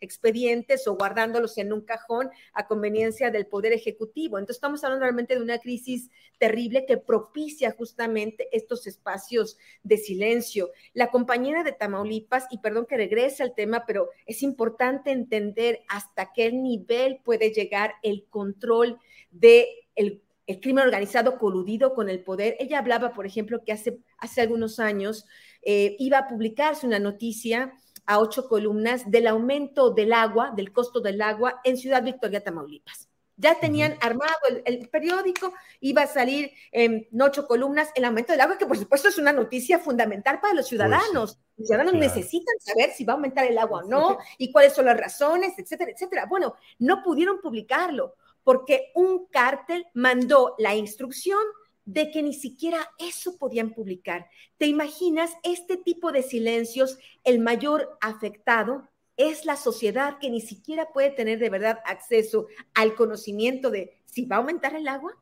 expedientes 0.00 0.86
o 0.86 0.94
guardándolos 0.94 1.58
en 1.58 1.72
un 1.72 1.82
cajón 1.82 2.30
a 2.52 2.66
conveniencia 2.66 3.30
del 3.30 3.46
Poder 3.46 3.72
Ejecutivo. 3.72 4.38
Entonces 4.38 4.56
estamos 4.56 4.82
hablando 4.84 5.04
realmente 5.04 5.34
de 5.34 5.42
una 5.42 5.58
crisis 5.58 6.10
terrible 6.38 6.86
que 6.86 6.96
propicia 6.96 7.72
justamente 7.72 8.48
estos 8.52 8.86
espacios 8.86 9.58
de 9.82 9.96
silencio. 9.96 10.70
La 10.92 11.10
compañera 11.10 11.62
de 11.62 11.72
Tamaulipas, 11.72 12.46
y 12.50 12.58
perdón 12.58 12.86
que 12.86 12.96
regrese 12.96 13.42
al 13.42 13.54
tema, 13.54 13.84
pero 13.86 14.08
es 14.26 14.42
importante 14.42 15.10
entender 15.10 15.80
hasta 15.88 16.32
qué 16.32 16.50
nivel 16.52 17.20
puede 17.24 17.50
llegar 17.50 17.94
el 18.02 18.26
control 18.30 18.98
de 19.30 19.68
el, 19.94 20.22
crimen 20.60 20.84
organizado 20.84 21.38
coludido 21.38 21.94
con 21.94 22.10
el 22.10 22.22
poder. 22.22 22.56
Ella 22.60 22.78
hablaba, 22.78 23.14
por 23.14 23.24
ejemplo, 23.24 23.64
que 23.64 23.72
hace, 23.72 23.98
hace 24.18 24.42
algunos 24.42 24.78
años 24.78 25.24
eh, 25.62 25.96
iba 25.98 26.18
a 26.18 26.28
publicarse 26.28 26.86
una 26.86 26.98
noticia 26.98 27.72
a 28.06 28.18
ocho 28.18 28.48
columnas 28.48 29.10
del 29.10 29.26
aumento 29.26 29.90
del 29.90 30.12
agua, 30.12 30.52
del 30.54 30.72
costo 30.72 31.00
del 31.00 31.20
agua 31.22 31.60
en 31.64 31.76
Ciudad 31.76 32.02
Victoria, 32.02 32.42
Tamaulipas. 32.42 33.08
Ya 33.36 33.58
tenían 33.58 33.96
armado 34.00 34.32
el, 34.64 34.88
periódico, 34.88 35.52
iba 35.80 36.02
a 36.02 36.06
salir 36.06 36.52
en 36.70 37.08
ocho 37.20 37.48
columnas 37.48 37.90
el 37.96 38.04
aumento 38.04 38.32
del 38.32 38.40
agua, 38.40 38.58
que 38.58 38.66
por 38.66 38.78
supuesto 38.78 39.08
es 39.08 39.18
una 39.18 39.32
noticia 39.32 39.80
fundamental 39.80 40.40
para 40.40 40.54
los 40.54 40.62
pues 40.62 40.68
ciudadanos. 40.68 41.40
los 41.56 41.66
ciudadanos 41.66 41.94
necesitan 41.94 42.54
saber 42.60 42.92
si 42.92 43.04
va 43.04 43.14
a 43.14 43.16
aumentar 43.16 43.44
el 43.46 43.58
agua 43.58 43.80
o 43.80 43.88
no, 43.88 44.18
y 44.38 44.52
cuáles 44.52 44.72
son 44.72 44.84
las 44.84 44.96
razones, 44.96 45.58
etcétera, 45.58 45.90
etcétera. 45.90 46.26
Bueno, 46.26 46.54
no 46.78 47.02
pudieron 47.02 47.40
publicarlo 47.40 48.14
porque 48.44 48.92
un 48.94 49.26
cártel 49.26 49.86
mandó 49.94 50.54
la 50.58 50.76
instrucción 50.76 51.40
de 51.84 52.10
que 52.10 52.22
ni 52.22 52.32
siquiera 52.32 52.78
eso 52.98 53.36
podían 53.36 53.72
publicar. 53.72 54.28
¿Te 54.56 54.66
imaginas 54.66 55.30
este 55.42 55.76
tipo 55.76 56.12
de 56.12 56.22
silencios? 56.22 56.98
El 57.24 57.40
mayor 57.40 57.96
afectado 58.00 58.88
es 59.16 59.44
la 59.44 59.56
sociedad 59.56 60.18
que 60.18 60.30
ni 60.30 60.40
siquiera 60.40 60.88
puede 60.92 61.10
tener 61.10 61.38
de 61.38 61.50
verdad 61.50 61.78
acceso 61.84 62.46
al 62.74 62.94
conocimiento 62.94 63.70
de 63.70 63.98
si 64.06 64.24
va 64.24 64.36
a 64.36 64.38
aumentar 64.40 64.74
el 64.74 64.88
agua. 64.88 65.12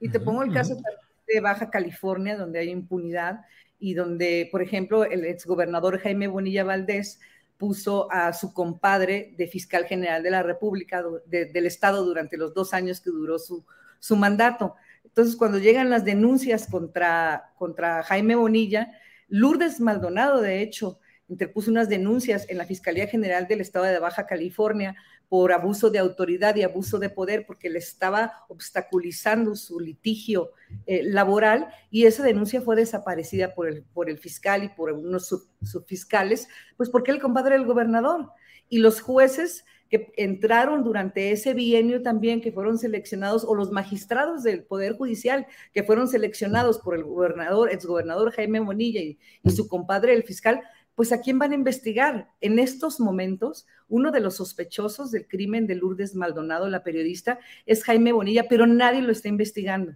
Y 0.00 0.10
te 0.10 0.20
pongo 0.20 0.42
el 0.42 0.52
caso 0.52 0.76
de 1.26 1.40
Baja 1.40 1.70
California, 1.70 2.36
donde 2.36 2.58
hay 2.58 2.70
impunidad 2.70 3.40
y 3.78 3.94
donde, 3.94 4.48
por 4.50 4.62
ejemplo, 4.62 5.04
el 5.04 5.24
exgobernador 5.24 5.98
Jaime 6.00 6.28
Bonilla 6.28 6.64
Valdés 6.64 7.20
puso 7.56 8.10
a 8.12 8.32
su 8.32 8.52
compadre 8.52 9.34
de 9.38 9.48
fiscal 9.48 9.86
general 9.86 10.22
de 10.22 10.30
la 10.30 10.42
República, 10.42 11.02
del 11.26 11.66
Estado, 11.66 12.04
durante 12.04 12.36
los 12.36 12.52
dos 12.52 12.74
años 12.74 13.00
que 13.00 13.10
duró 13.10 13.38
su, 13.38 13.64
su 13.98 14.16
mandato. 14.16 14.76
Entonces, 15.16 15.36
cuando 15.36 15.58
llegan 15.58 15.88
las 15.88 16.04
denuncias 16.04 16.66
contra, 16.66 17.54
contra 17.56 18.02
Jaime 18.02 18.34
Bonilla, 18.34 18.92
Lourdes 19.28 19.80
Maldonado, 19.80 20.42
de 20.42 20.60
hecho, 20.60 21.00
interpuso 21.26 21.70
unas 21.70 21.88
denuncias 21.88 22.44
en 22.50 22.58
la 22.58 22.66
Fiscalía 22.66 23.06
General 23.06 23.48
del 23.48 23.62
Estado 23.62 23.86
de 23.86 23.98
Baja 23.98 24.26
California 24.26 24.94
por 25.30 25.54
abuso 25.54 25.88
de 25.88 26.00
autoridad 26.00 26.54
y 26.56 26.64
abuso 26.64 26.98
de 26.98 27.08
poder, 27.08 27.46
porque 27.46 27.70
le 27.70 27.78
estaba 27.78 28.44
obstaculizando 28.48 29.56
su 29.56 29.80
litigio 29.80 30.52
eh, 30.84 31.02
laboral 31.02 31.68
y 31.90 32.04
esa 32.04 32.22
denuncia 32.22 32.60
fue 32.60 32.76
desaparecida 32.76 33.54
por 33.54 33.68
el, 33.68 33.84
por 33.84 34.10
el 34.10 34.18
fiscal 34.18 34.64
y 34.64 34.68
por 34.68 34.92
unos 34.92 35.34
subfiscales, 35.62 36.46
pues 36.76 36.90
porque 36.90 37.10
el 37.10 37.22
compadre 37.22 37.54
del 37.54 37.64
gobernador 37.64 38.32
y 38.68 38.80
los 38.80 39.00
jueces 39.00 39.64
que 39.88 40.12
entraron 40.16 40.84
durante 40.84 41.30
ese 41.30 41.54
bienio 41.54 42.02
también, 42.02 42.40
que 42.40 42.52
fueron 42.52 42.78
seleccionados, 42.78 43.44
o 43.44 43.54
los 43.54 43.70
magistrados 43.70 44.42
del 44.42 44.64
Poder 44.64 44.94
Judicial, 44.96 45.46
que 45.72 45.82
fueron 45.82 46.08
seleccionados 46.08 46.78
por 46.78 46.94
el 46.94 47.04
gobernador, 47.04 47.70
exgobernador 47.72 48.32
Jaime 48.32 48.60
Monilla 48.60 49.00
y, 49.00 49.18
y 49.42 49.50
su 49.50 49.68
compadre, 49.68 50.14
el 50.14 50.24
fiscal, 50.24 50.62
pues 50.96 51.12
a 51.12 51.20
quién 51.20 51.38
van 51.38 51.52
a 51.52 51.56
investigar. 51.56 52.30
En 52.40 52.58
estos 52.58 52.98
momentos, 52.98 53.66
uno 53.88 54.10
de 54.10 54.20
los 54.20 54.36
sospechosos 54.36 55.12
del 55.12 55.28
crimen 55.28 55.66
de 55.66 55.76
Lourdes 55.76 56.14
Maldonado, 56.14 56.68
la 56.68 56.82
periodista, 56.82 57.38
es 57.66 57.84
Jaime 57.84 58.12
Bonilla, 58.12 58.46
pero 58.48 58.66
nadie 58.66 59.02
lo 59.02 59.12
está 59.12 59.28
investigando. 59.28 59.92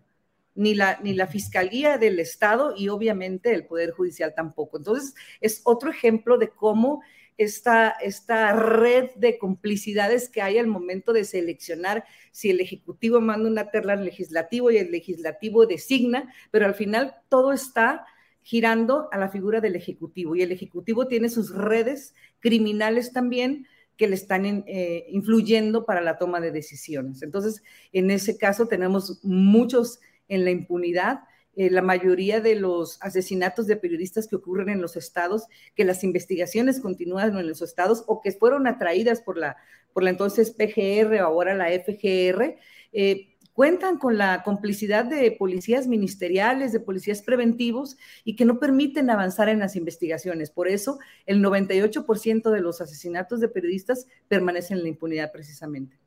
Ni 0.55 0.75
la, 0.75 0.99
ni 1.03 1.15
la 1.15 1.27
Fiscalía 1.27 1.97
del 1.97 2.21
Estado 2.21 2.75
y 2.77 2.89
obviamente 2.89 3.55
el 3.55 3.67
Poder 3.67 3.93
Judicial 3.93 4.35
tampoco. 4.35 4.77
Entonces, 4.77 5.15
es 5.41 5.63
otro 5.65 5.91
ejemplo 5.91 6.37
de 6.37 6.51
cómo 6.51 7.03
esta, 7.41 7.89
esta 7.89 8.53
red 8.53 9.13
de 9.17 9.39
complicidades 9.39 10.29
que 10.29 10.43
hay 10.43 10.59
al 10.59 10.67
momento 10.67 11.15
de 11.15 11.25
seleccionar 11.25 12.05
si 12.33 12.51
el 12.51 12.61
Ejecutivo 12.61 13.23
manda 13.23 13.49
una 13.49 13.71
terna 13.71 13.95
al 13.95 14.05
Legislativo 14.05 14.71
y 14.71 14.77
el 14.77 14.91
Legislativo 14.91 15.65
designa, 15.65 16.31
pero 16.51 16.67
al 16.67 16.75
final 16.75 17.15
todo 17.31 17.55
está 17.55 18.05
girando 18.43 19.09
a 19.11 19.17
la 19.17 19.31
figura 19.31 19.63
del 19.63 19.75
Ejecutivo 19.75 20.37
y 20.37 20.43
el 20.43 20.53
Ejecutivo 20.53 21.07
tiene 21.07 21.31
sus 21.31 21.55
redes 21.55 22.15
criminales 22.41 23.15
también 23.15 23.67
que 23.97 24.07
le 24.07 24.17
están 24.17 24.45
eh, 24.45 25.07
influyendo 25.09 25.87
para 25.87 26.03
la 26.03 26.19
toma 26.19 26.41
de 26.41 26.53
decisiones. 26.53 27.23
Entonces, 27.23 27.63
en 27.93 28.11
ese 28.11 28.37
caso 28.37 28.67
tenemos 28.67 29.19
muchos 29.23 29.99
en 30.29 30.45
la 30.45 30.51
impunidad. 30.51 31.21
Eh, 31.57 31.71
la 31.71 31.83
mayoría 31.83 32.41
de 32.41 32.55
los 32.55 32.99
asesinatos 33.03 33.67
de 33.67 33.77
periodistas 33.77 34.29
que 34.29 34.37
ocurren 34.37 34.69
en 34.69 34.81
los 34.81 34.97
estados, 34.97 35.45
que 35.75 35.85
las 35.85 36.05
investigaciones 36.05 36.81
continúan 36.81 37.37
en 37.37 37.49
los 37.49 37.61
estados 37.61 38.05
o 38.07 38.21
que 38.21 38.33
fueron 38.33 38.67
atraídas 38.67 39.21
por 39.21 39.37
la, 39.37 39.57
por 39.93 40.03
la 40.03 40.11
entonces 40.11 40.53
PGR 40.53 41.21
o 41.21 41.27
ahora 41.27 41.55
la 41.55 41.69
FGR, 41.69 42.57
eh, 42.93 43.31
cuentan 43.53 43.99
con 43.99 44.17
la 44.17 44.43
complicidad 44.43 45.05
de 45.05 45.33
policías 45.33 45.87
ministeriales, 45.87 46.73
de 46.73 46.81
policías 46.81 47.21
preventivos 47.21 47.99
y 48.25 48.35
que 48.35 48.47
no 48.47 48.59
permiten 48.59 49.11
avanzar 49.11 49.51
en 49.51 49.59
las 49.59 49.77
investigaciones. 49.77 50.51
Por 50.51 50.67
eso, 50.67 50.99
el 51.27 51.43
98% 51.43 52.51
de 52.51 52.61
los 52.63 52.81
asesinatos 52.81 53.39
de 53.41 53.49
periodistas 53.49 54.07
permanecen 54.29 54.79
en 54.79 54.85
la 54.85 54.89
impunidad 54.89 55.31
precisamente. 55.31 56.00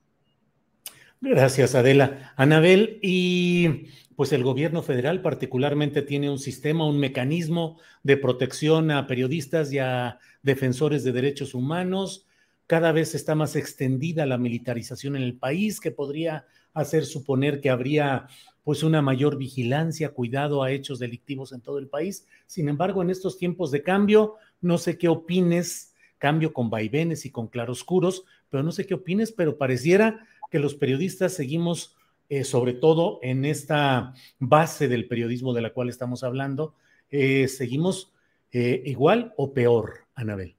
Gracias, 1.26 1.74
Adela. 1.74 2.34
Anabel, 2.36 3.00
y 3.02 3.86
pues 4.18 4.34
el 4.34 4.44
gobierno 4.44 4.84
federal 4.84 5.22
particularmente 5.22 6.02
tiene 6.02 6.30
un 6.30 6.38
sistema, 6.38 6.86
un 6.86 7.00
mecanismo 7.00 7.80
de 8.04 8.18
protección 8.18 8.92
a 8.92 9.08
periodistas 9.08 9.72
y 9.72 9.80
a 9.80 10.20
defensores 10.42 11.06
de 11.06 11.14
derechos 11.14 11.54
humanos. 11.54 12.28
Cada 12.68 12.92
vez 12.92 13.16
está 13.16 13.36
más 13.36 13.56
extendida 13.56 14.26
la 14.26 14.38
militarización 14.38 15.16
en 15.16 15.22
el 15.22 15.38
país, 15.38 15.80
que 15.80 15.92
podría 15.92 16.46
hacer 16.74 17.06
suponer 17.06 17.62
que 17.62 17.70
habría 17.70 18.28
pues 18.66 18.84
una 18.84 19.02
mayor 19.02 19.38
vigilancia, 19.38 20.10
cuidado 20.10 20.62
a 20.62 20.72
hechos 20.72 21.00
delictivos 21.00 21.54
en 21.54 21.62
todo 21.62 21.80
el 21.80 21.88
país. 21.88 22.28
Sin 22.48 22.68
embargo, 22.68 23.02
en 23.02 23.10
estos 23.10 23.38
tiempos 23.38 23.72
de 23.72 23.82
cambio, 23.82 24.36
no 24.60 24.78
sé 24.78 24.98
qué 24.98 25.08
opines, 25.08 25.94
cambio 26.18 26.52
con 26.52 26.70
vaivenes 26.70 27.26
y 27.26 27.32
con 27.32 27.48
claroscuros, 27.48 28.26
pero 28.50 28.62
no 28.62 28.74
sé 28.74 28.86
qué 28.86 28.96
opines, 28.96 29.32
pero 29.32 29.58
pareciera 29.58 30.28
que 30.54 30.60
los 30.60 30.76
periodistas 30.76 31.34
seguimos, 31.34 31.96
eh, 32.30 32.44
sobre 32.44 32.74
todo 32.74 33.18
en 33.24 33.44
esta 33.44 34.14
base 34.38 34.88
del 34.88 35.08
periodismo 35.08 35.52
de 35.52 35.62
la 35.62 35.74
cual 35.74 35.90
estamos 35.90 36.24
hablando, 36.24 36.76
eh, 37.10 37.48
seguimos 37.48 38.14
eh, 38.52 38.84
igual 38.86 39.34
o 39.36 39.52
peor, 39.52 40.06
Anabel. 40.14 40.56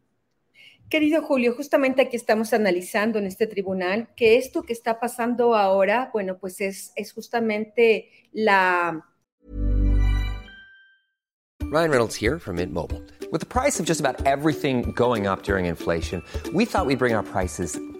Querido 0.88 1.22
Julio, 1.22 1.54
justamente 1.54 2.02
aquí 2.02 2.16
estamos 2.16 2.52
analizando 2.52 3.20
en 3.20 3.26
este 3.26 3.46
tribunal 3.46 4.08
que 4.16 4.36
esto 4.36 4.64
que 4.64 4.72
está 4.72 4.98
pasando 4.98 5.54
ahora, 5.54 6.10
bueno, 6.12 6.38
pues 6.38 6.60
es, 6.60 6.92
es 6.96 7.12
justamente 7.12 8.10
la... 8.32 9.00
Ryan 11.60 11.90
Reynolds 11.90 12.16
here 12.16 12.40
from 12.40 12.56
Mint 12.56 12.72
Mobile. 12.72 13.00
With 13.30 13.40
the 13.40 13.46
price 13.46 13.78
of 13.78 13.86
just 13.86 14.00
about 14.00 14.26
everything 14.26 14.90
going 14.96 15.28
up 15.28 15.44
during 15.44 15.66
inflation, 15.66 16.20
we 16.52 16.64
thought 16.64 16.84
we'd 16.84 16.98
bring 16.98 17.14
our 17.14 17.22
prices 17.22 17.78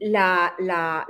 La, 0.00 0.54
la, 0.58 1.06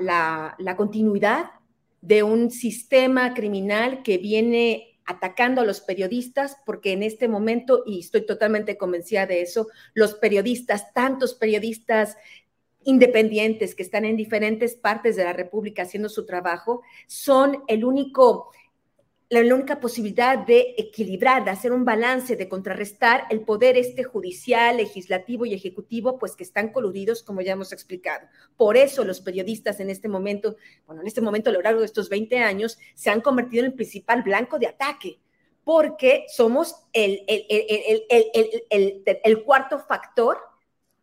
la, 0.59 0.77
continuidad 0.77 1.53
de 2.01 2.23
un 2.23 2.51
sistema 2.51 3.33
criminal 3.35 4.03
que 4.03 4.19
viene 4.19 4.99
atacando 5.07 5.61
a 5.61 5.65
los 5.65 5.81
periodistas, 5.81 6.57
porque 6.67 6.93
en 6.93 7.03
este 7.03 7.29
momento, 7.29 7.85
y 7.87 8.01
estoy 8.01 8.27
totalmente 8.27 8.77
convencida 8.77 9.27
de 9.27 9.43
eso, 9.43 9.69
los 9.95 10.15
periodistas, 10.15 10.93
tantos 10.93 11.35
periodistas 11.35 12.17
independientes 12.83 13.75
que 13.75 13.83
están 13.83 14.05
en 14.05 14.17
diferentes 14.17 14.75
partes 14.75 15.17
de 15.17 15.25
la 15.25 15.33
República 15.33 15.83
haciendo 15.83 16.09
su 16.09 16.27
trabajo, 16.27 16.83
son 17.07 17.63
el 17.69 17.85
único 17.85 18.51
la 19.31 19.55
única 19.55 19.79
posibilidad 19.79 20.39
de 20.39 20.75
equilibrar, 20.77 21.45
de 21.45 21.53
hacer 21.53 21.71
un 21.71 21.85
balance, 21.85 22.35
de 22.35 22.49
contrarrestar 22.49 23.27
el 23.31 23.43
poder 23.43 23.77
este 23.77 24.03
judicial, 24.03 24.79
legislativo 24.79 25.47
y 25.47 25.55
ejecutivo, 25.55 26.19
pues 26.19 26.35
que 26.35 26.43
están 26.43 26.73
coludidos, 26.73 27.23
como 27.23 27.41
ya 27.41 27.53
hemos 27.53 27.73
explicado. 27.73 28.27
Por 28.57 28.77
eso 28.77 29.05
los 29.05 29.21
periodistas 29.21 29.79
en 29.79 29.89
este 29.89 30.09
momento, 30.09 30.57
bueno, 30.85 31.03
en 31.03 31.07
este 31.07 31.21
momento 31.21 31.51
a 31.51 31.53
lo 31.53 31.63
largo 31.63 31.79
de 31.79 31.87
estos 31.87 32.09
20 32.09 32.39
años, 32.39 32.77
se 32.95 33.11
han 33.11 33.21
convertido 33.21 33.61
en 33.61 33.71
el 33.71 33.77
principal 33.77 34.23
blanco 34.25 34.59
de 34.59 34.67
ataque, 34.67 35.21
porque 35.63 36.25
somos 36.29 36.75
el, 36.93 37.23
el, 37.29 37.47
el, 38.69 39.05
el 39.23 39.43
cuarto 39.45 39.79
factor 39.79 40.39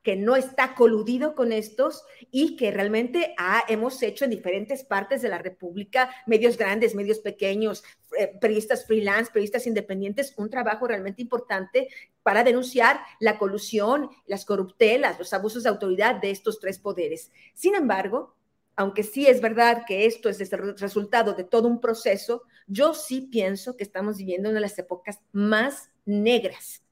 que 0.07 0.15
no 0.15 0.37
está 0.37 0.73
coludido 0.73 1.35
con 1.35 1.51
estos 1.51 2.05
y 2.31 2.55
que 2.55 2.71
realmente 2.71 3.35
hemos 3.67 4.01
hecho 4.01 4.23
en 4.23 4.31
diferentes 4.31 4.85
partes 4.85 5.21
de 5.21 5.27
la 5.27 5.37
República, 5.37 6.09
medios 6.25 6.55
grandes, 6.55 6.95
medios 6.95 7.19
pequeños, 7.19 7.83
eh, 8.17 8.31
periodistas 8.39 8.85
freelance, 8.85 9.29
periodistas 9.33 9.67
independientes, 9.67 10.33
un 10.37 10.49
trabajo 10.49 10.87
realmente 10.87 11.21
importante 11.21 11.89
para 12.23 12.45
denunciar 12.45 13.01
la 13.19 13.37
colusión, 13.37 14.09
las 14.27 14.45
corruptelas, 14.45 15.19
los 15.19 15.33
abusos 15.33 15.63
de 15.63 15.69
autoridad 15.71 16.21
de 16.21 16.31
estos 16.31 16.61
tres 16.61 16.79
poderes. 16.79 17.29
Sin 17.53 17.75
embargo, 17.75 18.33
aunque 18.77 19.03
sí 19.03 19.27
es 19.27 19.41
verdad 19.41 19.83
que 19.85 20.05
esto 20.05 20.29
es 20.29 20.39
el 20.39 20.77
resultado 20.77 21.33
de 21.33 21.43
todo 21.43 21.67
un 21.67 21.81
proceso, 21.81 22.43
yo 22.65 22.93
sí 22.93 23.27
pienso 23.29 23.75
que 23.75 23.83
estamos 23.83 24.19
viviendo 24.19 24.47
una 24.47 24.59
de 24.59 24.67
las 24.67 24.79
épocas 24.79 25.19
más 25.33 25.89
negras 26.05 26.87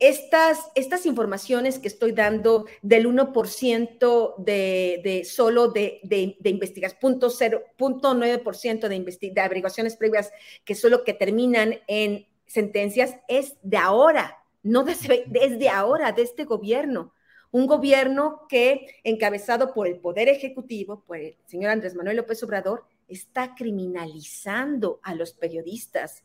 estas, 0.00 0.70
estas 0.74 1.04
informaciones 1.04 1.78
que 1.78 1.88
estoy 1.88 2.12
dando 2.12 2.64
del 2.80 3.06
1% 3.06 4.34
de, 4.38 5.00
de 5.04 5.24
solo 5.26 5.68
de, 5.68 6.00
de, 6.02 6.36
de 6.40 6.50
investigación, 6.50 6.98
punto, 6.98 7.28
punto 7.76 8.14
9% 8.14 8.88
de, 8.88 9.30
de 9.30 9.40
averiguaciones 9.40 9.96
previas 9.96 10.32
que 10.64 10.74
solo 10.74 11.04
que 11.04 11.12
terminan 11.12 11.80
en 11.86 12.26
sentencias, 12.46 13.14
es 13.28 13.56
de 13.62 13.76
ahora, 13.76 14.38
no 14.62 14.84
desde, 14.84 15.24
desde 15.26 15.68
ahora, 15.68 16.12
de 16.12 16.22
este 16.22 16.44
gobierno. 16.44 17.12
Un 17.52 17.66
gobierno 17.66 18.46
que, 18.48 18.86
encabezado 19.04 19.74
por 19.74 19.86
el 19.86 19.98
Poder 19.98 20.28
Ejecutivo, 20.28 21.04
por 21.06 21.18
el 21.18 21.36
señor 21.46 21.72
Andrés 21.72 21.94
Manuel 21.94 22.16
López 22.16 22.42
Obrador, 22.42 22.84
está 23.06 23.54
criminalizando 23.54 24.98
a 25.02 25.14
los 25.14 25.32
periodistas. 25.32 26.22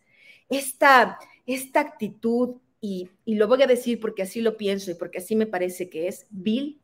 Esta, 0.50 1.20
esta 1.46 1.82
actitud 1.82 2.58
y, 2.82 3.10
lo 3.26 3.48
voy 3.48 3.64
a 3.64 3.68
decir 3.68 4.00
porque 4.00 4.24
así 4.24 4.42
lo 4.42 4.58
pienso 4.58 4.92
y 4.92 4.96
porque 4.96 5.18
así 5.18 5.36
me 5.36 5.48
parece 5.48 5.90
que 5.90 6.08
es, 6.08 6.28
vil, 6.30 6.82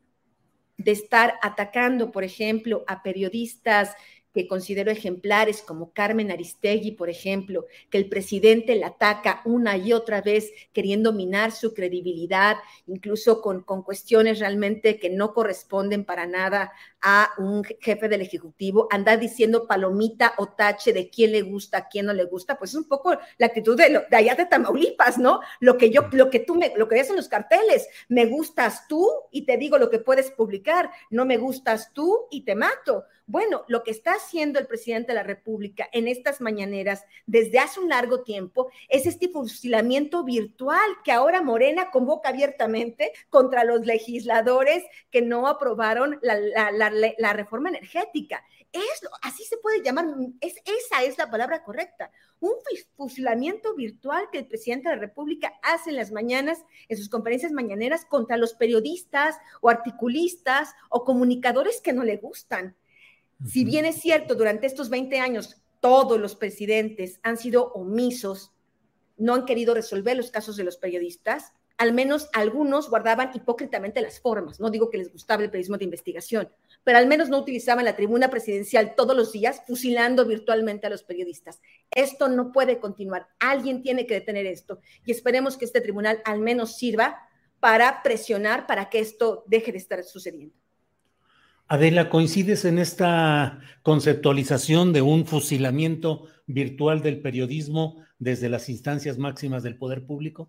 de 0.76 0.92
estar 0.92 1.34
atacando, 1.42 2.10
por 2.10 2.24
ejemplo, 2.24 2.84
a 2.88 3.02
periodistas 3.02 3.94
que 4.32 4.48
considero 4.48 4.90
ejemplares, 4.90 5.60
como 5.60 5.92
Carmen 5.92 6.30
Aristegui, 6.30 6.92
por 6.92 7.10
ejemplo, 7.10 7.66
que 7.90 7.98
el 7.98 8.08
presidente 8.08 8.74
la 8.76 8.88
ataca 8.88 9.42
una 9.44 9.76
y 9.76 9.92
otra 9.92 10.22
vez 10.22 10.50
queriendo 10.72 11.12
minar 11.12 11.52
su 11.52 11.74
credibilidad, 11.74 12.56
incluso 12.86 13.42
con, 13.42 13.62
con 13.62 13.82
cuestiones 13.82 14.38
realmente 14.38 14.98
que 14.98 15.10
no 15.10 15.34
corresponden 15.34 16.04
para 16.04 16.26
nada 16.26 16.72
a 17.02 17.30
un 17.38 17.64
jefe 17.64 18.08
del 18.08 18.22
Ejecutivo, 18.22 18.86
andar 18.90 19.18
diciendo 19.18 19.66
palomita 19.66 20.34
o 20.38 20.46
tache 20.48 20.92
de 20.92 21.10
quién 21.10 21.32
le 21.32 21.42
gusta, 21.42 21.88
quién 21.88 22.06
no 22.06 22.12
le 22.12 22.24
gusta, 22.24 22.56
pues 22.56 22.70
es 22.70 22.76
un 22.76 22.88
poco 22.88 23.16
la 23.38 23.46
actitud 23.46 23.76
de, 23.76 24.04
de 24.08 24.16
allá 24.16 24.34
de 24.34 24.46
Tamaulipas, 24.46 25.18
¿no? 25.18 25.40
Lo 25.60 25.76
que 25.76 25.90
yo, 25.90 26.02
lo 26.12 26.30
que 26.30 26.40
tú 26.40 26.54
me, 26.54 26.72
lo 26.76 26.88
que 26.88 26.94
ves 26.94 27.10
en 27.10 27.16
los 27.16 27.28
carteles, 27.28 27.88
me 28.08 28.26
gustas 28.26 28.86
tú 28.88 29.08
y 29.30 29.44
te 29.44 29.56
digo 29.56 29.78
lo 29.78 29.90
que 29.90 29.98
puedes 29.98 30.30
publicar, 30.30 30.90
no 31.10 31.24
me 31.24 31.36
gustas 31.36 31.92
tú 31.92 32.26
y 32.30 32.44
te 32.44 32.54
mato. 32.54 33.04
Bueno, 33.26 33.64
lo 33.68 33.84
que 33.84 33.92
está 33.92 34.12
haciendo 34.12 34.58
el 34.58 34.66
presidente 34.66 35.12
de 35.12 35.14
la 35.14 35.22
República 35.22 35.88
en 35.92 36.08
estas 36.08 36.40
mañaneras 36.40 37.04
desde 37.24 37.60
hace 37.60 37.78
un 37.78 37.88
largo 37.88 38.22
tiempo 38.24 38.70
es 38.88 39.06
este 39.06 39.28
fusilamiento 39.28 40.24
virtual 40.24 40.78
que 41.04 41.12
ahora 41.12 41.40
Morena 41.40 41.90
convoca 41.90 42.30
abiertamente 42.30 43.12
contra 43.30 43.64
los 43.64 43.86
legisladores 43.86 44.82
que 45.10 45.22
no 45.22 45.46
aprobaron 45.46 46.18
la, 46.20 46.90
reforma 47.32 47.68
energética. 47.68 48.44
Es, 48.72 49.08
así 49.22 49.44
se 49.44 49.58
puede 49.58 49.82
llamar, 49.82 50.06
es, 50.40 50.56
esa 50.64 51.02
es 51.02 51.18
la 51.18 51.30
palabra 51.30 51.62
correcta. 51.62 52.10
Un 52.40 52.52
fusilamiento 52.96 53.74
virtual 53.74 54.28
que 54.30 54.38
el 54.38 54.46
presidente 54.46 54.88
de 54.88 54.96
la 54.96 55.00
República 55.00 55.52
hace 55.62 55.90
en 55.90 55.96
las 55.96 56.12
mañanas, 56.12 56.64
en 56.88 56.96
sus 56.96 57.08
conferencias 57.08 57.52
mañaneras, 57.52 58.04
contra 58.04 58.36
los 58.36 58.54
periodistas 58.54 59.36
o 59.60 59.68
articulistas 59.68 60.74
o 60.88 61.04
comunicadores 61.04 61.80
que 61.80 61.92
no 61.92 62.04
le 62.04 62.16
gustan. 62.16 62.76
Si 63.46 63.64
bien 63.64 63.84
es 63.84 63.96
cierto, 63.96 64.34
durante 64.34 64.66
estos 64.66 64.88
20 64.88 65.18
años 65.18 65.62
todos 65.80 66.18
los 66.20 66.36
presidentes 66.36 67.18
han 67.22 67.36
sido 67.36 67.72
omisos, 67.72 68.52
no 69.16 69.34
han 69.34 69.44
querido 69.44 69.74
resolver 69.74 70.16
los 70.16 70.30
casos 70.30 70.56
de 70.56 70.64
los 70.64 70.76
periodistas, 70.76 71.52
al 71.82 71.92
menos 71.92 72.28
algunos 72.32 72.88
guardaban 72.88 73.32
hipócritamente 73.34 74.00
las 74.00 74.20
formas. 74.20 74.60
No 74.60 74.70
digo 74.70 74.88
que 74.88 74.98
les 74.98 75.12
gustaba 75.12 75.42
el 75.42 75.50
periodismo 75.50 75.78
de 75.78 75.84
investigación, 75.84 76.48
pero 76.84 76.96
al 76.96 77.08
menos 77.08 77.28
no 77.28 77.40
utilizaban 77.40 77.84
la 77.84 77.96
tribuna 77.96 78.30
presidencial 78.30 78.94
todos 78.94 79.16
los 79.16 79.32
días 79.32 79.62
fusilando 79.66 80.24
virtualmente 80.24 80.86
a 80.86 80.90
los 80.90 81.02
periodistas. 81.02 81.60
Esto 81.90 82.28
no 82.28 82.52
puede 82.52 82.78
continuar. 82.78 83.26
Alguien 83.40 83.82
tiene 83.82 84.06
que 84.06 84.14
detener 84.14 84.46
esto 84.46 84.78
y 85.04 85.10
esperemos 85.10 85.56
que 85.56 85.64
este 85.64 85.80
tribunal 85.80 86.22
al 86.24 86.38
menos 86.38 86.76
sirva 86.76 87.18
para 87.58 88.00
presionar 88.04 88.68
para 88.68 88.88
que 88.88 89.00
esto 89.00 89.42
deje 89.48 89.72
de 89.72 89.78
estar 89.78 90.04
sucediendo. 90.04 90.54
Adela, 91.66 92.10
¿coincides 92.10 92.64
en 92.64 92.78
esta 92.78 93.58
conceptualización 93.82 94.92
de 94.92 95.02
un 95.02 95.26
fusilamiento 95.26 96.28
virtual 96.46 97.02
del 97.02 97.20
periodismo 97.20 98.04
desde 98.20 98.48
las 98.48 98.68
instancias 98.68 99.18
máximas 99.18 99.64
del 99.64 99.76
poder 99.76 100.06
público? 100.06 100.48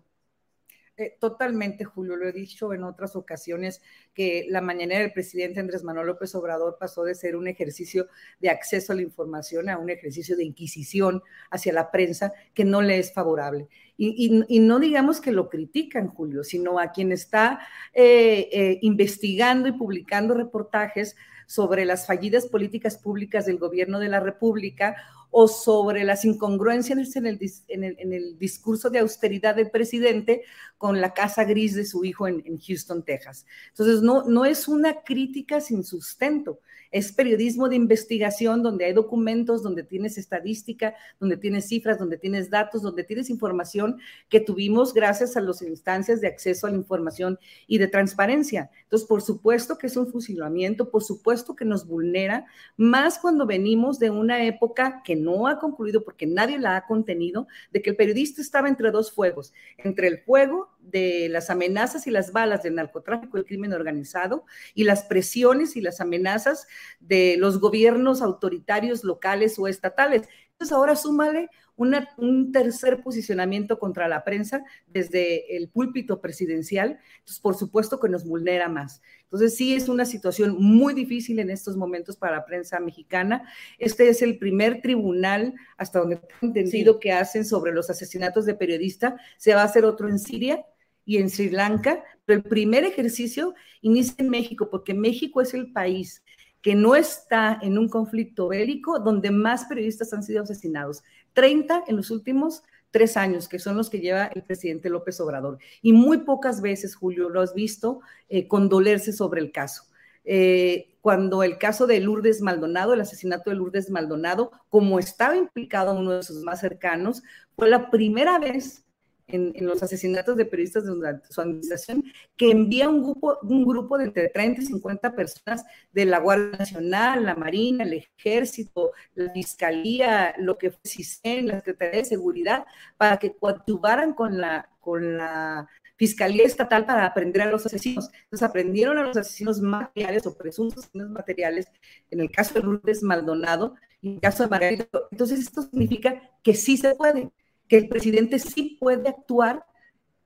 Eh, 0.96 1.16
totalmente, 1.18 1.84
Julio, 1.84 2.14
lo 2.14 2.28
he 2.28 2.32
dicho 2.32 2.72
en 2.72 2.84
otras 2.84 3.16
ocasiones, 3.16 3.82
que 4.14 4.46
la 4.48 4.60
mañana 4.60 4.96
del 4.96 5.12
presidente 5.12 5.58
Andrés 5.58 5.82
Manuel 5.82 6.06
López 6.06 6.32
Obrador 6.36 6.76
pasó 6.78 7.02
de 7.02 7.16
ser 7.16 7.34
un 7.34 7.48
ejercicio 7.48 8.06
de 8.38 8.50
acceso 8.50 8.92
a 8.92 8.96
la 8.96 9.02
información 9.02 9.68
a 9.68 9.78
un 9.78 9.90
ejercicio 9.90 10.36
de 10.36 10.44
inquisición 10.44 11.20
hacia 11.50 11.72
la 11.72 11.90
prensa 11.90 12.32
que 12.54 12.64
no 12.64 12.80
le 12.80 13.00
es 13.00 13.12
favorable. 13.12 13.66
Y, 13.96 14.60
no 14.60 14.78
digamos 14.78 15.20
que 15.20 15.32
lo 15.32 15.48
critican, 15.48 16.08
Julio, 16.08 16.44
sino 16.44 16.78
a 16.78 16.92
quien 16.92 17.12
está 17.12 17.60
eh, 17.92 18.48
eh, 18.52 18.78
investigando 18.82 19.68
y 19.68 19.72
publicando 19.72 20.34
reportajes 20.34 21.16
sobre 21.46 21.84
las 21.84 22.06
fallidas 22.06 22.46
políticas 22.46 22.98
públicas 22.98 23.46
del 23.46 23.58
gobierno 23.58 23.98
de 23.98 24.08
la 24.08 24.20
República 24.20 24.96
o 25.36 25.48
sobre 25.48 26.04
las 26.04 26.24
incongruencias 26.24 27.16
en 27.16 27.26
el, 27.26 27.40
en 27.66 28.12
el, 28.12 28.38
discurso 28.38 28.88
de 28.88 29.00
austeridad 29.00 29.56
del 29.56 29.68
presidente 29.68 30.44
con 30.78 31.00
la 31.00 31.12
casa 31.12 31.42
gris 31.42 31.74
de 31.74 31.84
su 31.84 32.04
hijo 32.04 32.28
en, 32.28 32.40
en 32.46 32.56
Houston, 32.60 33.04
Texas. 33.04 33.44
Entonces, 33.70 34.00
no, 34.00 34.22
no 34.28 34.44
es 34.44 34.68
una 34.68 35.02
crítica 35.02 35.60
sin 35.60 35.82
sustento, 35.82 36.60
es 36.94 37.10
periodismo 37.10 37.68
de 37.68 37.74
investigación 37.74 38.62
donde 38.62 38.84
hay 38.84 38.92
documentos, 38.92 39.64
donde 39.64 39.82
tienes 39.82 40.16
estadística, 40.16 40.94
donde 41.18 41.36
tienes 41.36 41.66
cifras, 41.66 41.98
donde 41.98 42.18
tienes 42.18 42.50
datos, 42.50 42.82
donde 42.82 43.02
tienes 43.02 43.30
información 43.30 43.98
que 44.28 44.38
tuvimos 44.38 44.94
gracias 44.94 45.36
a 45.36 45.40
las 45.40 45.60
instancias 45.60 46.20
de 46.20 46.28
acceso 46.28 46.68
a 46.68 46.70
la 46.70 46.76
información 46.76 47.36
y 47.66 47.78
de 47.78 47.88
transparencia. 47.88 48.70
Entonces, 48.84 49.08
por 49.08 49.22
supuesto 49.22 49.76
que 49.76 49.88
es 49.88 49.96
un 49.96 50.06
fusilamiento, 50.06 50.92
por 50.92 51.02
supuesto 51.02 51.56
que 51.56 51.64
nos 51.64 51.84
vulnera, 51.84 52.46
más 52.76 53.18
cuando 53.18 53.44
venimos 53.44 53.98
de 53.98 54.10
una 54.10 54.44
época 54.44 55.02
que 55.04 55.16
no 55.16 55.48
ha 55.48 55.58
concluido 55.58 56.04
porque 56.04 56.26
nadie 56.26 56.60
la 56.60 56.76
ha 56.76 56.86
contenido, 56.86 57.48
de 57.72 57.82
que 57.82 57.90
el 57.90 57.96
periodista 57.96 58.40
estaba 58.40 58.68
entre 58.68 58.92
dos 58.92 59.10
fuegos, 59.10 59.52
entre 59.78 60.06
el 60.06 60.18
fuego 60.18 60.68
de 60.84 61.28
las 61.28 61.50
amenazas 61.50 62.06
y 62.06 62.10
las 62.10 62.32
balas 62.32 62.62
del 62.62 62.74
narcotráfico, 62.74 63.38
el 63.38 63.44
crimen 63.44 63.72
organizado, 63.72 64.44
y 64.74 64.84
las 64.84 65.04
presiones 65.04 65.76
y 65.76 65.80
las 65.80 66.00
amenazas 66.00 66.66
de 67.00 67.36
los 67.38 67.58
gobiernos 67.58 68.22
autoritarios 68.22 69.02
locales 69.04 69.58
o 69.58 69.66
estatales. 69.66 70.28
Entonces 70.52 70.72
ahora 70.72 70.94
súmale 70.94 71.50
un 71.76 72.52
tercer 72.52 73.02
posicionamiento 73.02 73.80
contra 73.80 74.06
la 74.06 74.22
prensa 74.22 74.62
desde 74.86 75.56
el 75.56 75.68
púlpito 75.68 76.20
presidencial, 76.20 77.00
entonces 77.18 77.40
por 77.40 77.56
supuesto 77.56 77.98
que 77.98 78.08
nos 78.08 78.24
vulnera 78.24 78.68
más. 78.68 79.02
Entonces 79.24 79.56
sí 79.56 79.74
es 79.74 79.88
una 79.88 80.04
situación 80.04 80.56
muy 80.60 80.94
difícil 80.94 81.40
en 81.40 81.50
estos 81.50 81.76
momentos 81.76 82.16
para 82.16 82.36
la 82.36 82.44
prensa 82.44 82.78
mexicana. 82.78 83.42
Este 83.80 84.08
es 84.08 84.22
el 84.22 84.38
primer 84.38 84.80
tribunal, 84.82 85.54
hasta 85.76 85.98
donde 85.98 86.20
he 86.40 86.46
entendido, 86.46 87.00
que 87.00 87.10
hacen 87.10 87.44
sobre 87.44 87.72
los 87.72 87.90
asesinatos 87.90 88.46
de 88.46 88.54
periodistas. 88.54 89.14
Se 89.36 89.54
va 89.54 89.62
a 89.62 89.64
hacer 89.64 89.84
otro 89.84 90.08
en 90.08 90.20
Siria 90.20 90.64
y 91.04 91.18
en 91.18 91.30
Sri 91.30 91.50
Lanka, 91.50 92.02
pero 92.24 92.38
el 92.38 92.44
primer 92.44 92.84
ejercicio 92.84 93.54
inicia 93.80 94.16
en 94.18 94.30
México, 94.30 94.68
porque 94.70 94.94
México 94.94 95.40
es 95.40 95.54
el 95.54 95.72
país 95.72 96.22
que 96.62 96.74
no 96.74 96.96
está 96.96 97.58
en 97.60 97.76
un 97.76 97.88
conflicto 97.88 98.48
bélico 98.48 98.98
donde 98.98 99.30
más 99.30 99.66
periodistas 99.66 100.14
han 100.14 100.22
sido 100.22 100.42
asesinados. 100.42 101.02
30 101.34 101.84
en 101.88 101.96
los 101.96 102.10
últimos 102.10 102.62
tres 102.90 103.16
años, 103.16 103.48
que 103.48 103.58
son 103.58 103.76
los 103.76 103.90
que 103.90 104.00
lleva 104.00 104.26
el 104.26 104.44
presidente 104.44 104.88
López 104.88 105.20
Obrador. 105.20 105.58
Y 105.82 105.92
muy 105.92 106.18
pocas 106.18 106.62
veces, 106.62 106.94
Julio, 106.94 107.28
lo 107.28 107.40
has 107.40 107.52
visto 107.52 108.00
eh, 108.28 108.46
condolerse 108.46 109.12
sobre 109.12 109.40
el 109.40 109.52
caso. 109.52 109.82
Eh, 110.24 110.96
cuando 111.00 111.42
el 111.42 111.58
caso 111.58 111.86
de 111.86 112.00
Lourdes 112.00 112.40
Maldonado, 112.40 112.94
el 112.94 113.00
asesinato 113.00 113.50
de 113.50 113.56
Lourdes 113.56 113.90
Maldonado, 113.90 114.52
como 114.70 114.98
estaba 114.98 115.36
implicado 115.36 115.92
uno 115.98 116.12
de 116.12 116.22
sus 116.22 116.42
más 116.44 116.60
cercanos, 116.60 117.22
fue 117.56 117.68
la 117.68 117.90
primera 117.90 118.38
vez 118.38 118.83
en, 119.28 119.52
los 119.66 119.82
asesinatos 119.82 120.36
de 120.36 120.44
periodistas 120.44 120.84
de 120.84 121.20
su 121.30 121.40
administración 121.40 122.04
que 122.36 122.50
envía 122.50 122.88
un 122.88 123.02
grupo, 123.02 123.38
un 123.42 123.64
grupo 123.64 123.98
de 123.98 124.04
entre 124.04 124.28
30 124.28 124.62
y 124.62 124.66
50 124.66 125.14
personas 125.14 125.64
de 125.92 126.04
la 126.04 126.18
Guardia 126.18 126.58
Nacional, 126.58 127.24
la 127.24 127.34
Marina, 127.34 127.84
el 127.84 127.94
Ejército, 127.94 128.92
la 129.14 129.32
Fiscalía, 129.32 130.34
lo 130.38 130.58
que 130.58 130.70
fue 130.70 130.80
CISEN, 130.84 131.48
la 131.48 131.56
Secretaría 131.56 132.00
de 132.00 132.04
Seguridad, 132.04 132.64
para 132.96 133.18
que 133.18 133.34
coadyuvaran 133.34 134.14
con 134.14 134.38
la, 134.40 134.68
con 134.80 135.16
la 135.16 135.68
Fiscalía 135.96 136.44
Estatal 136.44 136.86
para 136.86 137.06
aprender 137.06 137.42
a 137.42 137.50
los 137.50 137.64
asesinos. 137.66 138.10
Entonces 138.24 138.48
aprendieron 138.48 138.98
a 138.98 139.04
los 139.04 139.16
asesinos 139.16 139.60
materiales 139.60 140.26
o 140.26 140.36
presuntos 140.36 140.84
asesinos 140.84 141.10
materiales, 141.10 141.66
en 142.10 142.20
el 142.20 142.30
caso 142.30 142.54
de 142.54 142.62
Lourdes 142.62 143.02
Maldonado 143.02 143.74
en 144.04 144.14
el 144.14 144.20
caso 144.20 144.42
de 144.42 144.50
Margarita. 144.50 144.86
Entonces 145.10 145.40
esto 145.40 145.62
significa 145.62 146.20
que 146.42 146.54
sí 146.54 146.76
se 146.76 146.94
puede, 146.94 147.30
que 147.68 147.76
el 147.78 147.88
presidente 147.88 148.38
sí 148.38 148.76
puede 148.80 149.08
actuar 149.08 149.64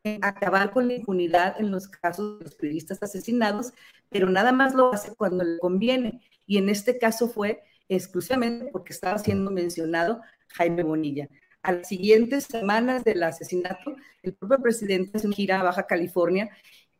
en 0.04 0.24
acabar 0.24 0.70
con 0.70 0.88
la 0.88 0.94
impunidad 0.94 1.60
en 1.60 1.70
los 1.70 1.88
casos 1.88 2.38
de 2.38 2.44
los 2.44 2.54
periodistas 2.54 3.02
asesinados, 3.02 3.72
pero 4.08 4.30
nada 4.30 4.52
más 4.52 4.74
lo 4.74 4.92
hace 4.92 5.14
cuando 5.14 5.44
le 5.44 5.58
conviene. 5.58 6.20
Y 6.46 6.58
en 6.58 6.68
este 6.68 6.98
caso 6.98 7.28
fue 7.28 7.62
exclusivamente 7.88 8.70
porque 8.72 8.92
estaba 8.92 9.18
siendo 9.18 9.50
mencionado 9.50 10.20
Jaime 10.48 10.82
Bonilla 10.82 11.28
a 11.62 11.72
las 11.72 11.88
siguientes 11.88 12.44
semanas 12.44 13.04
del 13.04 13.22
asesinato, 13.22 13.96
el 14.22 14.34
propio 14.34 14.58
presidente 14.58 15.18
se 15.18 15.30
gira 15.32 15.60
a 15.60 15.64
Baja 15.64 15.86
California 15.86 16.50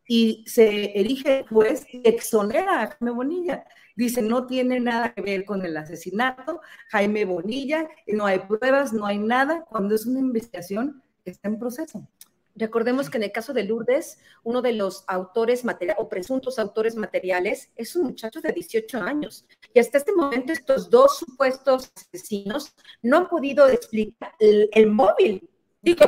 y 0.09 0.42
se 0.49 0.99
erige 0.99 1.44
juez 1.49 1.87
y 1.92 2.01
exonera 2.09 2.83
a 2.83 2.87
Jaime 2.88 3.11
Bonilla. 3.12 3.64
Dice, 3.94 4.23
no 4.23 4.47
tiene 4.47 4.81
nada 4.81 5.12
que 5.12 5.21
ver 5.21 5.44
con 5.44 5.64
el 5.64 5.77
asesinato, 5.77 6.61
Jaime 6.88 7.25
Bonilla, 7.25 7.87
no 8.07 8.27
hay 8.27 8.40
pruebas, 8.40 8.92
no 8.92 9.07
hay 9.07 9.18
nada, 9.18 9.64
cuando 9.68 9.94
es 9.94 10.07
una 10.07 10.21
investigación 10.21 11.03
que 11.25 11.33
está 11.33 11.49
en 11.49 11.59
proceso. 11.59 12.09
Recordemos 12.57 13.09
que 13.09 13.18
en 13.18 13.25
el 13.25 13.33
caso 13.33 13.53
de 13.53 13.64
Lourdes, 13.64 14.18
uno 14.42 14.62
de 14.62 14.73
los 14.73 15.05
autores 15.07 15.64
materiales 15.64 16.03
o 16.03 16.09
presuntos 16.09 16.59
autores 16.59 16.97
materiales 16.97 17.71
es 17.77 17.94
un 17.94 18.05
muchacho 18.05 18.40
de 18.40 18.53
18 18.53 19.01
años. 19.01 19.47
Y 19.75 19.79
hasta 19.79 19.99
este 19.99 20.12
momento 20.12 20.53
estos 20.53 20.90
dos 20.90 21.18
supuestos 21.18 21.92
asesinos 21.94 22.75
no 23.03 23.18
han 23.18 23.29
podido 23.29 23.68
explicar 23.68 24.33
el, 24.40 24.87
móvil. 24.88 25.49
Digo, 25.83 26.05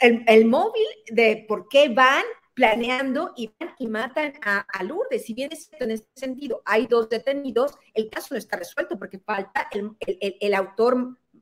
el, 0.00 0.44
móvil 0.46 0.86
de 1.10 1.44
por 1.46 1.68
qué 1.68 1.90
van 1.90 2.24
planeando 2.58 3.32
y, 3.36 3.52
y 3.78 3.86
matan 3.86 4.32
a, 4.42 4.66
Lourdes. 4.82 5.24
Si 5.24 5.32
bien 5.32 5.50
es 5.52 5.70
en 5.78 5.92
este 5.92 6.08
sentido, 6.14 6.60
hay 6.64 6.88
dos 6.88 7.08
detenidos, 7.08 7.78
el 7.94 8.10
caso 8.10 8.28
no 8.32 8.38
está 8.38 8.56
resuelto 8.56 8.98
porque 8.98 9.20
falta 9.20 9.68
el, 9.70 10.54
autor 10.54 10.96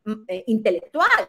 mm, 0.04 0.24
eh, 0.28 0.44
intelectual 0.46 1.28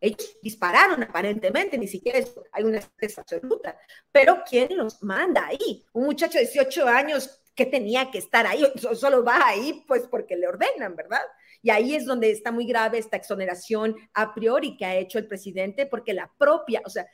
ellos 0.00 0.38
dispararon 0.40 1.02
aparentemente, 1.02 1.76
ni 1.76 1.88
siquiera 1.88 2.20
hay 2.52 2.62
una 2.62 2.80
certeza 2.80 3.22
absoluta. 3.22 3.76
Pero 4.12 4.42
¿quién 4.48 4.76
los 4.76 5.02
manda 5.02 5.46
ahí? 5.46 5.84
Un 5.92 6.04
muchacho 6.04 6.38
de 6.38 6.44
18 6.44 6.86
años 6.86 7.40
que 7.56 7.66
tenía 7.66 8.08
que 8.08 8.18
estar 8.18 8.46
ahí, 8.46 8.64
solo 8.94 9.24
va 9.24 9.40
ahí 9.44 9.84
pues 9.88 10.02
porque 10.08 10.36
le 10.36 10.46
ordenan, 10.46 10.94
¿verdad? 10.94 11.22
Y 11.62 11.70
ahí 11.70 11.96
es 11.96 12.04
donde 12.04 12.30
está 12.30 12.52
muy 12.52 12.64
grave 12.64 12.98
esta 12.98 13.16
exoneración 13.16 13.96
a 14.14 14.32
priori 14.32 14.76
que 14.76 14.84
ha 14.84 14.94
hecho 14.94 15.18
el 15.18 15.26
presidente, 15.26 15.86
porque 15.86 16.14
la 16.14 16.32
propia, 16.38 16.80
o 16.84 16.90
sea, 16.90 17.08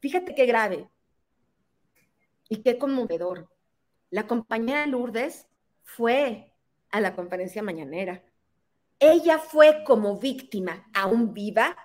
fíjate 0.00 0.34
qué 0.34 0.46
grave 0.46 0.88
y 2.48 2.62
qué 2.62 2.78
conmovedor. 2.78 3.48
La 4.10 4.26
compañera 4.26 4.86
Lourdes 4.86 5.48
fue 5.82 6.52
a 6.90 7.00
la 7.00 7.14
conferencia 7.14 7.62
mañanera. 7.62 8.22
Ella 8.98 9.38
fue 9.38 9.82
como 9.84 10.18
víctima, 10.18 10.88
aún 10.94 11.34
viva, 11.34 11.76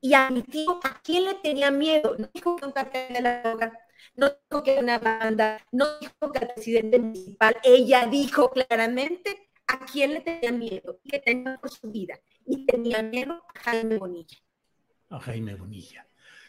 y 0.00 0.12
admitió 0.12 0.80
a 0.84 1.00
quién 1.02 1.24
le 1.24 1.34
tenía 1.34 1.70
miedo. 1.70 2.14
No 2.18 2.28
dijo 2.32 2.56
que 2.56 2.66
un 2.66 2.72
cartel 2.72 3.14
de 3.14 3.22
la 3.22 3.42
droga, 3.42 3.72
no 4.16 4.28
dijo 4.28 4.62
que 4.62 4.78
una 4.78 4.98
banda, 4.98 5.66
no 5.72 5.98
dijo 5.98 6.30
que 6.30 6.38
el 6.40 6.48
presidente 6.48 6.98
municipal. 6.98 7.56
Ella 7.62 8.06
dijo 8.06 8.50
claramente 8.50 9.50
a 9.66 9.78
quién 9.86 10.12
le 10.12 10.20
tenía 10.20 10.52
miedo 10.52 11.00
y 11.02 11.10
que 11.10 11.20
tenía 11.20 11.58
por 11.58 11.70
su 11.70 11.90
vida. 11.90 12.20
Y 12.44 12.66
tenía 12.66 13.02
miedo 13.02 13.42
a 13.54 13.58
Jaime 13.60 13.96
Bonilla. 13.96 14.36
A 15.08 15.20
Jaime 15.20 15.54
Bonilla. 15.54 16.06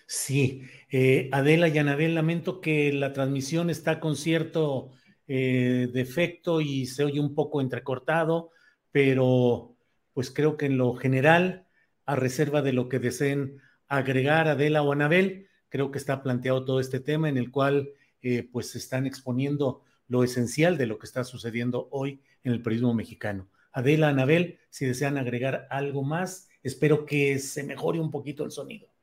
Sí, 0.08 0.64
eh, 0.92 1.30
Adela 1.32 1.68
y 1.68 1.78
Anabel, 1.80 2.16
lamento 2.16 2.62
que 2.62 2.94
la 2.94 3.12
transmisión 3.14 3.70
está 3.70 4.00
con 4.00 4.16
cierto 4.16 4.92
eh, 5.28 5.90
defecto 5.92 6.62
y 6.62 6.86
se 6.86 7.04
oye 7.04 7.20
un 7.20 7.34
poco 7.34 7.60
entrecortado, 7.60 8.52
pero 8.92 9.76
pues 10.14 10.30
creo 10.32 10.58
que 10.58 10.68
en 10.68 10.78
lo 10.78 10.94
general 10.96 11.66
a 12.06 12.16
reserva 12.16 12.62
de 12.62 12.74
lo 12.74 12.88
que 12.88 13.00
deseen 13.00 13.60
agregar 13.88 14.48
Adela 14.48 14.84
o 14.84 14.92
Anabel. 14.92 15.48
Creo 15.70 15.92
que 15.92 15.98
está 15.98 16.22
planteado 16.24 16.66
todo 16.66 16.80
este 16.80 17.00
tema 17.00 17.28
en 17.30 17.38
el 17.38 17.52
cual 17.52 17.90
eh, 18.22 18.48
pues 18.52 18.70
se 18.72 18.78
están 18.78 19.06
exponiendo 19.08 19.84
lo 20.08 20.24
esencial 20.24 20.78
de 20.78 20.86
lo 20.86 21.00
que 21.00 21.08
está 21.08 21.24
sucediendo 21.24 21.88
hoy 21.92 22.22
en 22.44 22.54
el 22.54 22.62
periodismo 22.62 22.94
mexicano. 22.94 23.50
Adela, 23.72 24.10
Anabel, 24.10 24.60
si 24.70 24.86
desean 24.86 25.18
agregar 25.18 25.68
algo 25.70 26.04
más, 26.04 26.48
espero 26.64 27.06
que 27.06 27.40
se 27.40 27.64
mejore 27.64 28.00
un 28.00 28.12
poquito 28.12 28.46
el 28.46 28.52
sonido. 28.52 28.95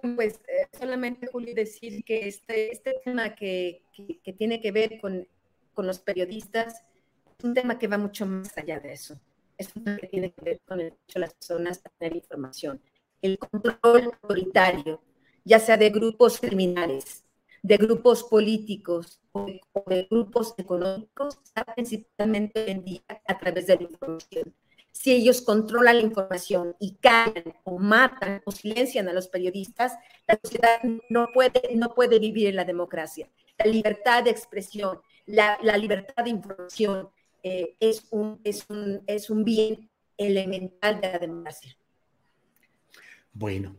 Pues 0.00 0.40
eh, 0.48 0.68
solamente, 0.78 1.26
Julio, 1.26 1.54
decir 1.54 2.04
que 2.04 2.28
este, 2.28 2.72
este 2.72 2.94
tema 3.04 3.34
que, 3.34 3.82
tiene 4.36 4.60
que 4.60 4.72
ver 4.72 5.00
con, 5.00 5.26
los 5.76 5.98
periodistas 5.98 6.82
es 7.38 7.44
un 7.44 7.54
tema 7.54 7.78
que 7.78 7.86
va 7.86 7.98
mucho 7.98 8.24
más 8.24 8.56
allá 8.56 8.80
de 8.80 8.92
eso 8.92 9.20
es 9.58 9.74
un 9.74 9.84
que 9.84 10.06
tiene 10.06 10.32
que 10.32 10.42
ver 10.42 10.60
con 10.66 10.80
el 10.80 10.90
derecho 10.90 11.14
de 11.14 11.20
las 11.20 11.34
personas 11.34 11.80
a 11.84 11.88
tener 11.90 12.16
información. 12.16 12.80
El 13.22 13.38
control 13.38 14.12
autoritario, 14.22 15.02
ya 15.44 15.58
sea 15.58 15.76
de 15.76 15.90
grupos 15.90 16.38
criminales, 16.38 17.24
de 17.62 17.76
grupos 17.76 18.24
políticos 18.24 19.20
o 19.32 19.46
de, 19.46 20.06
grupos 20.10 20.54
económicos, 20.58 21.38
está 21.42 21.64
principalmente 21.64 22.70
en 22.70 22.84
día 22.84 23.02
a 23.26 23.38
través 23.38 23.66
de 23.66 23.76
la 23.76 23.82
información. 23.82 24.54
Si 24.96 25.12
ellos 25.12 25.42
controlan 25.42 25.98
la 25.98 26.02
información 26.02 26.74
y 26.80 26.94
callan 26.94 27.54
o 27.64 27.78
matan 27.78 28.40
o 28.46 28.50
silencian 28.50 29.08
a 29.08 29.12
los 29.12 29.28
periodistas, 29.28 29.92
la 30.26 30.38
sociedad 30.42 30.80
no 31.10 31.28
puede, 31.34 31.74
no 31.74 31.94
puede 31.94 32.18
vivir 32.18 32.46
en 32.48 32.56
la 32.56 32.64
democracia. 32.64 33.28
La 33.58 33.66
libertad 33.66 34.24
de 34.24 34.30
expresión, 34.30 35.00
la, 35.26 35.58
la 35.62 35.76
libertad 35.76 36.24
de 36.24 36.30
información, 36.30 37.10
eh, 37.42 37.76
es, 37.78 38.06
un, 38.10 38.40
es, 38.42 38.64
un, 38.70 39.02
es 39.06 39.28
un 39.28 39.44
bien 39.44 39.90
elemental 40.16 40.98
de 40.98 41.12
la 41.12 41.18
democracia. 41.18 41.76
Bueno, 43.34 43.76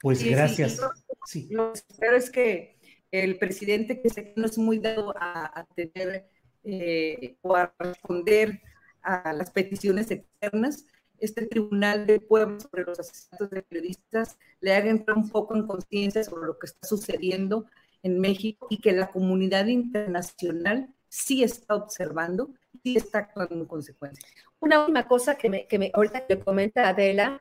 pues 0.00 0.22
gracias. 0.22 0.80
Sí, 1.26 1.48
Lo, 1.50 1.72
que 1.72 1.80
espero 1.80 2.16
es 2.16 2.30
que 2.30 2.78
el 3.10 3.36
presidente, 3.38 4.00
que 4.00 4.32
no 4.36 4.46
es 4.46 4.56
muy 4.58 4.78
dado 4.78 5.12
a, 5.18 5.66
tener 5.74 6.28
eh, 6.62 7.36
o 7.42 7.56
a 7.56 7.74
responder 7.80 8.62
a 9.04 9.32
las 9.32 9.50
peticiones 9.50 10.10
externas, 10.10 10.86
este 11.18 11.46
Tribunal 11.46 12.06
de 12.06 12.20
Pueblo 12.20 12.60
sobre 12.60 12.84
los 12.84 12.98
asesinatos 12.98 13.50
de 13.50 13.62
periodistas 13.62 14.36
le 14.60 14.74
haga 14.74 14.90
entrar 14.90 15.16
un 15.16 15.28
poco 15.28 15.56
en 15.56 15.66
conciencia 15.66 16.24
sobre 16.24 16.46
lo 16.46 16.58
que 16.58 16.66
está 16.66 16.86
sucediendo 16.86 17.66
en 18.02 18.20
México 18.20 18.66
y 18.70 18.78
que 18.78 18.92
la 18.92 19.10
comunidad 19.10 19.66
internacional 19.66 20.92
sí 21.08 21.42
está 21.42 21.74
observando, 21.74 22.50
sí 22.82 22.96
está 22.96 23.18
actuando 23.18 23.54
en 23.54 23.64
consecuencia. 23.66 24.26
Una 24.60 24.80
última 24.80 25.06
cosa 25.06 25.36
que 25.36 25.48
me, 25.48 25.66
que 25.66 25.78
me 25.78 25.90
ahorita 25.94 26.24
le 26.28 26.38
comenta 26.40 26.88
Adela, 26.88 27.40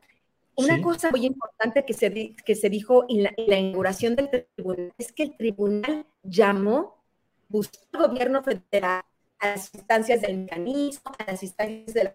una 0.56 0.82
cosa 0.82 1.10
muy 1.10 1.26
importante 1.26 1.84
que 1.84 1.93
se, 1.93 2.36
que 2.36 2.56
se 2.56 2.69
dijo 2.69 3.06
en 3.10 3.23
la, 3.23 3.34
inauguración 3.38 4.15
del 4.15 4.30
tribunal 4.30 4.93
es 4.97 5.12
que 5.12 5.23
el 5.23 5.38
tribunal 5.38 6.06
llamó, 6.21 7.04
buscó 7.49 7.80
al 7.93 8.10
gobierno 8.10 8.43
federal 8.43 9.04
a 9.43 9.47
las 9.47 9.73
instancias 9.73 10.21
del 10.21 10.38
mecanismo, 10.38 11.12
a 11.17 11.32
las 11.32 11.43
instancias 11.43 11.93
de 11.93 12.03
la 12.06 12.13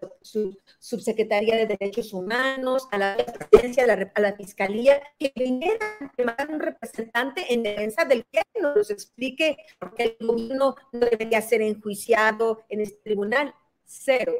subsecretaría 0.79 1.57
de 1.57 1.67
Derechos 1.67 2.11
Humanos, 2.11 2.87
a 2.91 2.97
la 2.97 3.17
presidencia, 3.17 3.83
a 3.83 4.21
la, 4.21 4.33
fiscalía, 4.33 4.99
que 5.19 5.31
vinieran, 5.35 6.11
que 6.17 6.25
mandaran 6.25 6.55
un 6.55 6.59
representante 6.59 7.53
en 7.53 7.61
defensa 7.61 8.03
del 8.05 8.25
que 8.25 8.41
nos 8.59 8.89
explique 8.89 9.57
por 9.79 9.93
qué 9.93 10.17
el 10.19 10.27
gobierno 10.27 10.75
no 10.91 10.99
debería 10.99 11.41
ser 11.41 11.61
enjuiciado 11.61 12.63
en 12.67 12.81
este 12.81 12.99
tribunal. 13.03 13.53
Cero. 13.85 14.33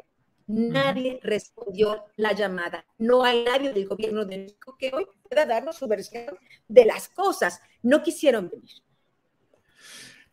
Nadie 0.48 1.20
respondió 1.22 2.06
la 2.16 2.32
llamada. 2.32 2.84
No 2.98 3.22
hay 3.22 3.44
nadie 3.44 3.72
del 3.72 3.86
gobierno 3.86 4.24
de 4.24 4.38
México 4.38 4.76
que 4.76 4.90
hoy 4.92 5.06
pueda 5.28 5.46
darnos 5.46 5.76
su 5.76 5.86
versión 5.86 6.36
de 6.66 6.84
las 6.84 7.08
cosas. 7.08 7.60
No 7.82 8.02
quisieron 8.02 8.48
venir. 8.48 8.82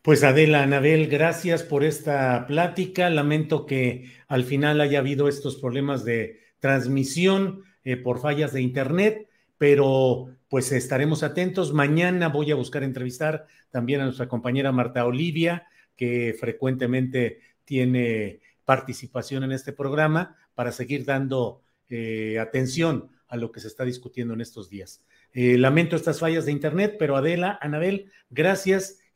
Pues 0.08 0.24
Adela, 0.24 0.62
Anabel, 0.62 1.06
gracias 1.08 1.62
por 1.62 1.84
esta 1.84 2.46
plática. 2.46 3.10
Lamento 3.10 3.66
que 3.66 4.10
al 4.26 4.44
final 4.44 4.80
haya 4.80 5.00
habido 5.00 5.28
estos 5.28 5.56
problemas 5.56 6.02
de 6.02 6.40
transmisión 6.60 7.64
eh, 7.84 7.98
por 7.98 8.18
fallas 8.18 8.54
de 8.54 8.62
Internet, 8.62 9.28
pero 9.58 10.34
pues 10.48 10.72
estaremos 10.72 11.22
atentos. 11.22 11.74
Mañana 11.74 12.30
voy 12.30 12.50
a 12.50 12.54
buscar 12.54 12.84
entrevistar 12.84 13.44
también 13.68 14.00
a 14.00 14.04
nuestra 14.04 14.28
compañera 14.28 14.72
Marta 14.72 15.04
Olivia 15.04 15.66
que 15.94 16.34
frecuentemente 16.40 17.40
tiene 17.66 18.40
participación 18.64 19.44
en 19.44 19.52
este 19.52 19.74
programa 19.74 20.38
para 20.54 20.72
seguir 20.72 21.04
dando 21.04 21.60
eh, 21.90 22.38
atención 22.38 23.10
a 23.28 23.36
lo 23.36 23.52
que 23.52 23.60
se 23.60 23.68
está 23.68 23.84
discutiendo 23.84 24.32
en 24.32 24.40
estos 24.40 24.70
días. 24.70 25.04
Eh, 25.34 25.58
lamento 25.58 25.96
estas 25.96 26.18
fallas 26.18 26.46
de 26.46 26.52
Internet, 26.52 26.96
pero 26.98 27.14
Adela, 27.14 27.58
Anabel, 27.60 28.10
gracias 28.30 28.97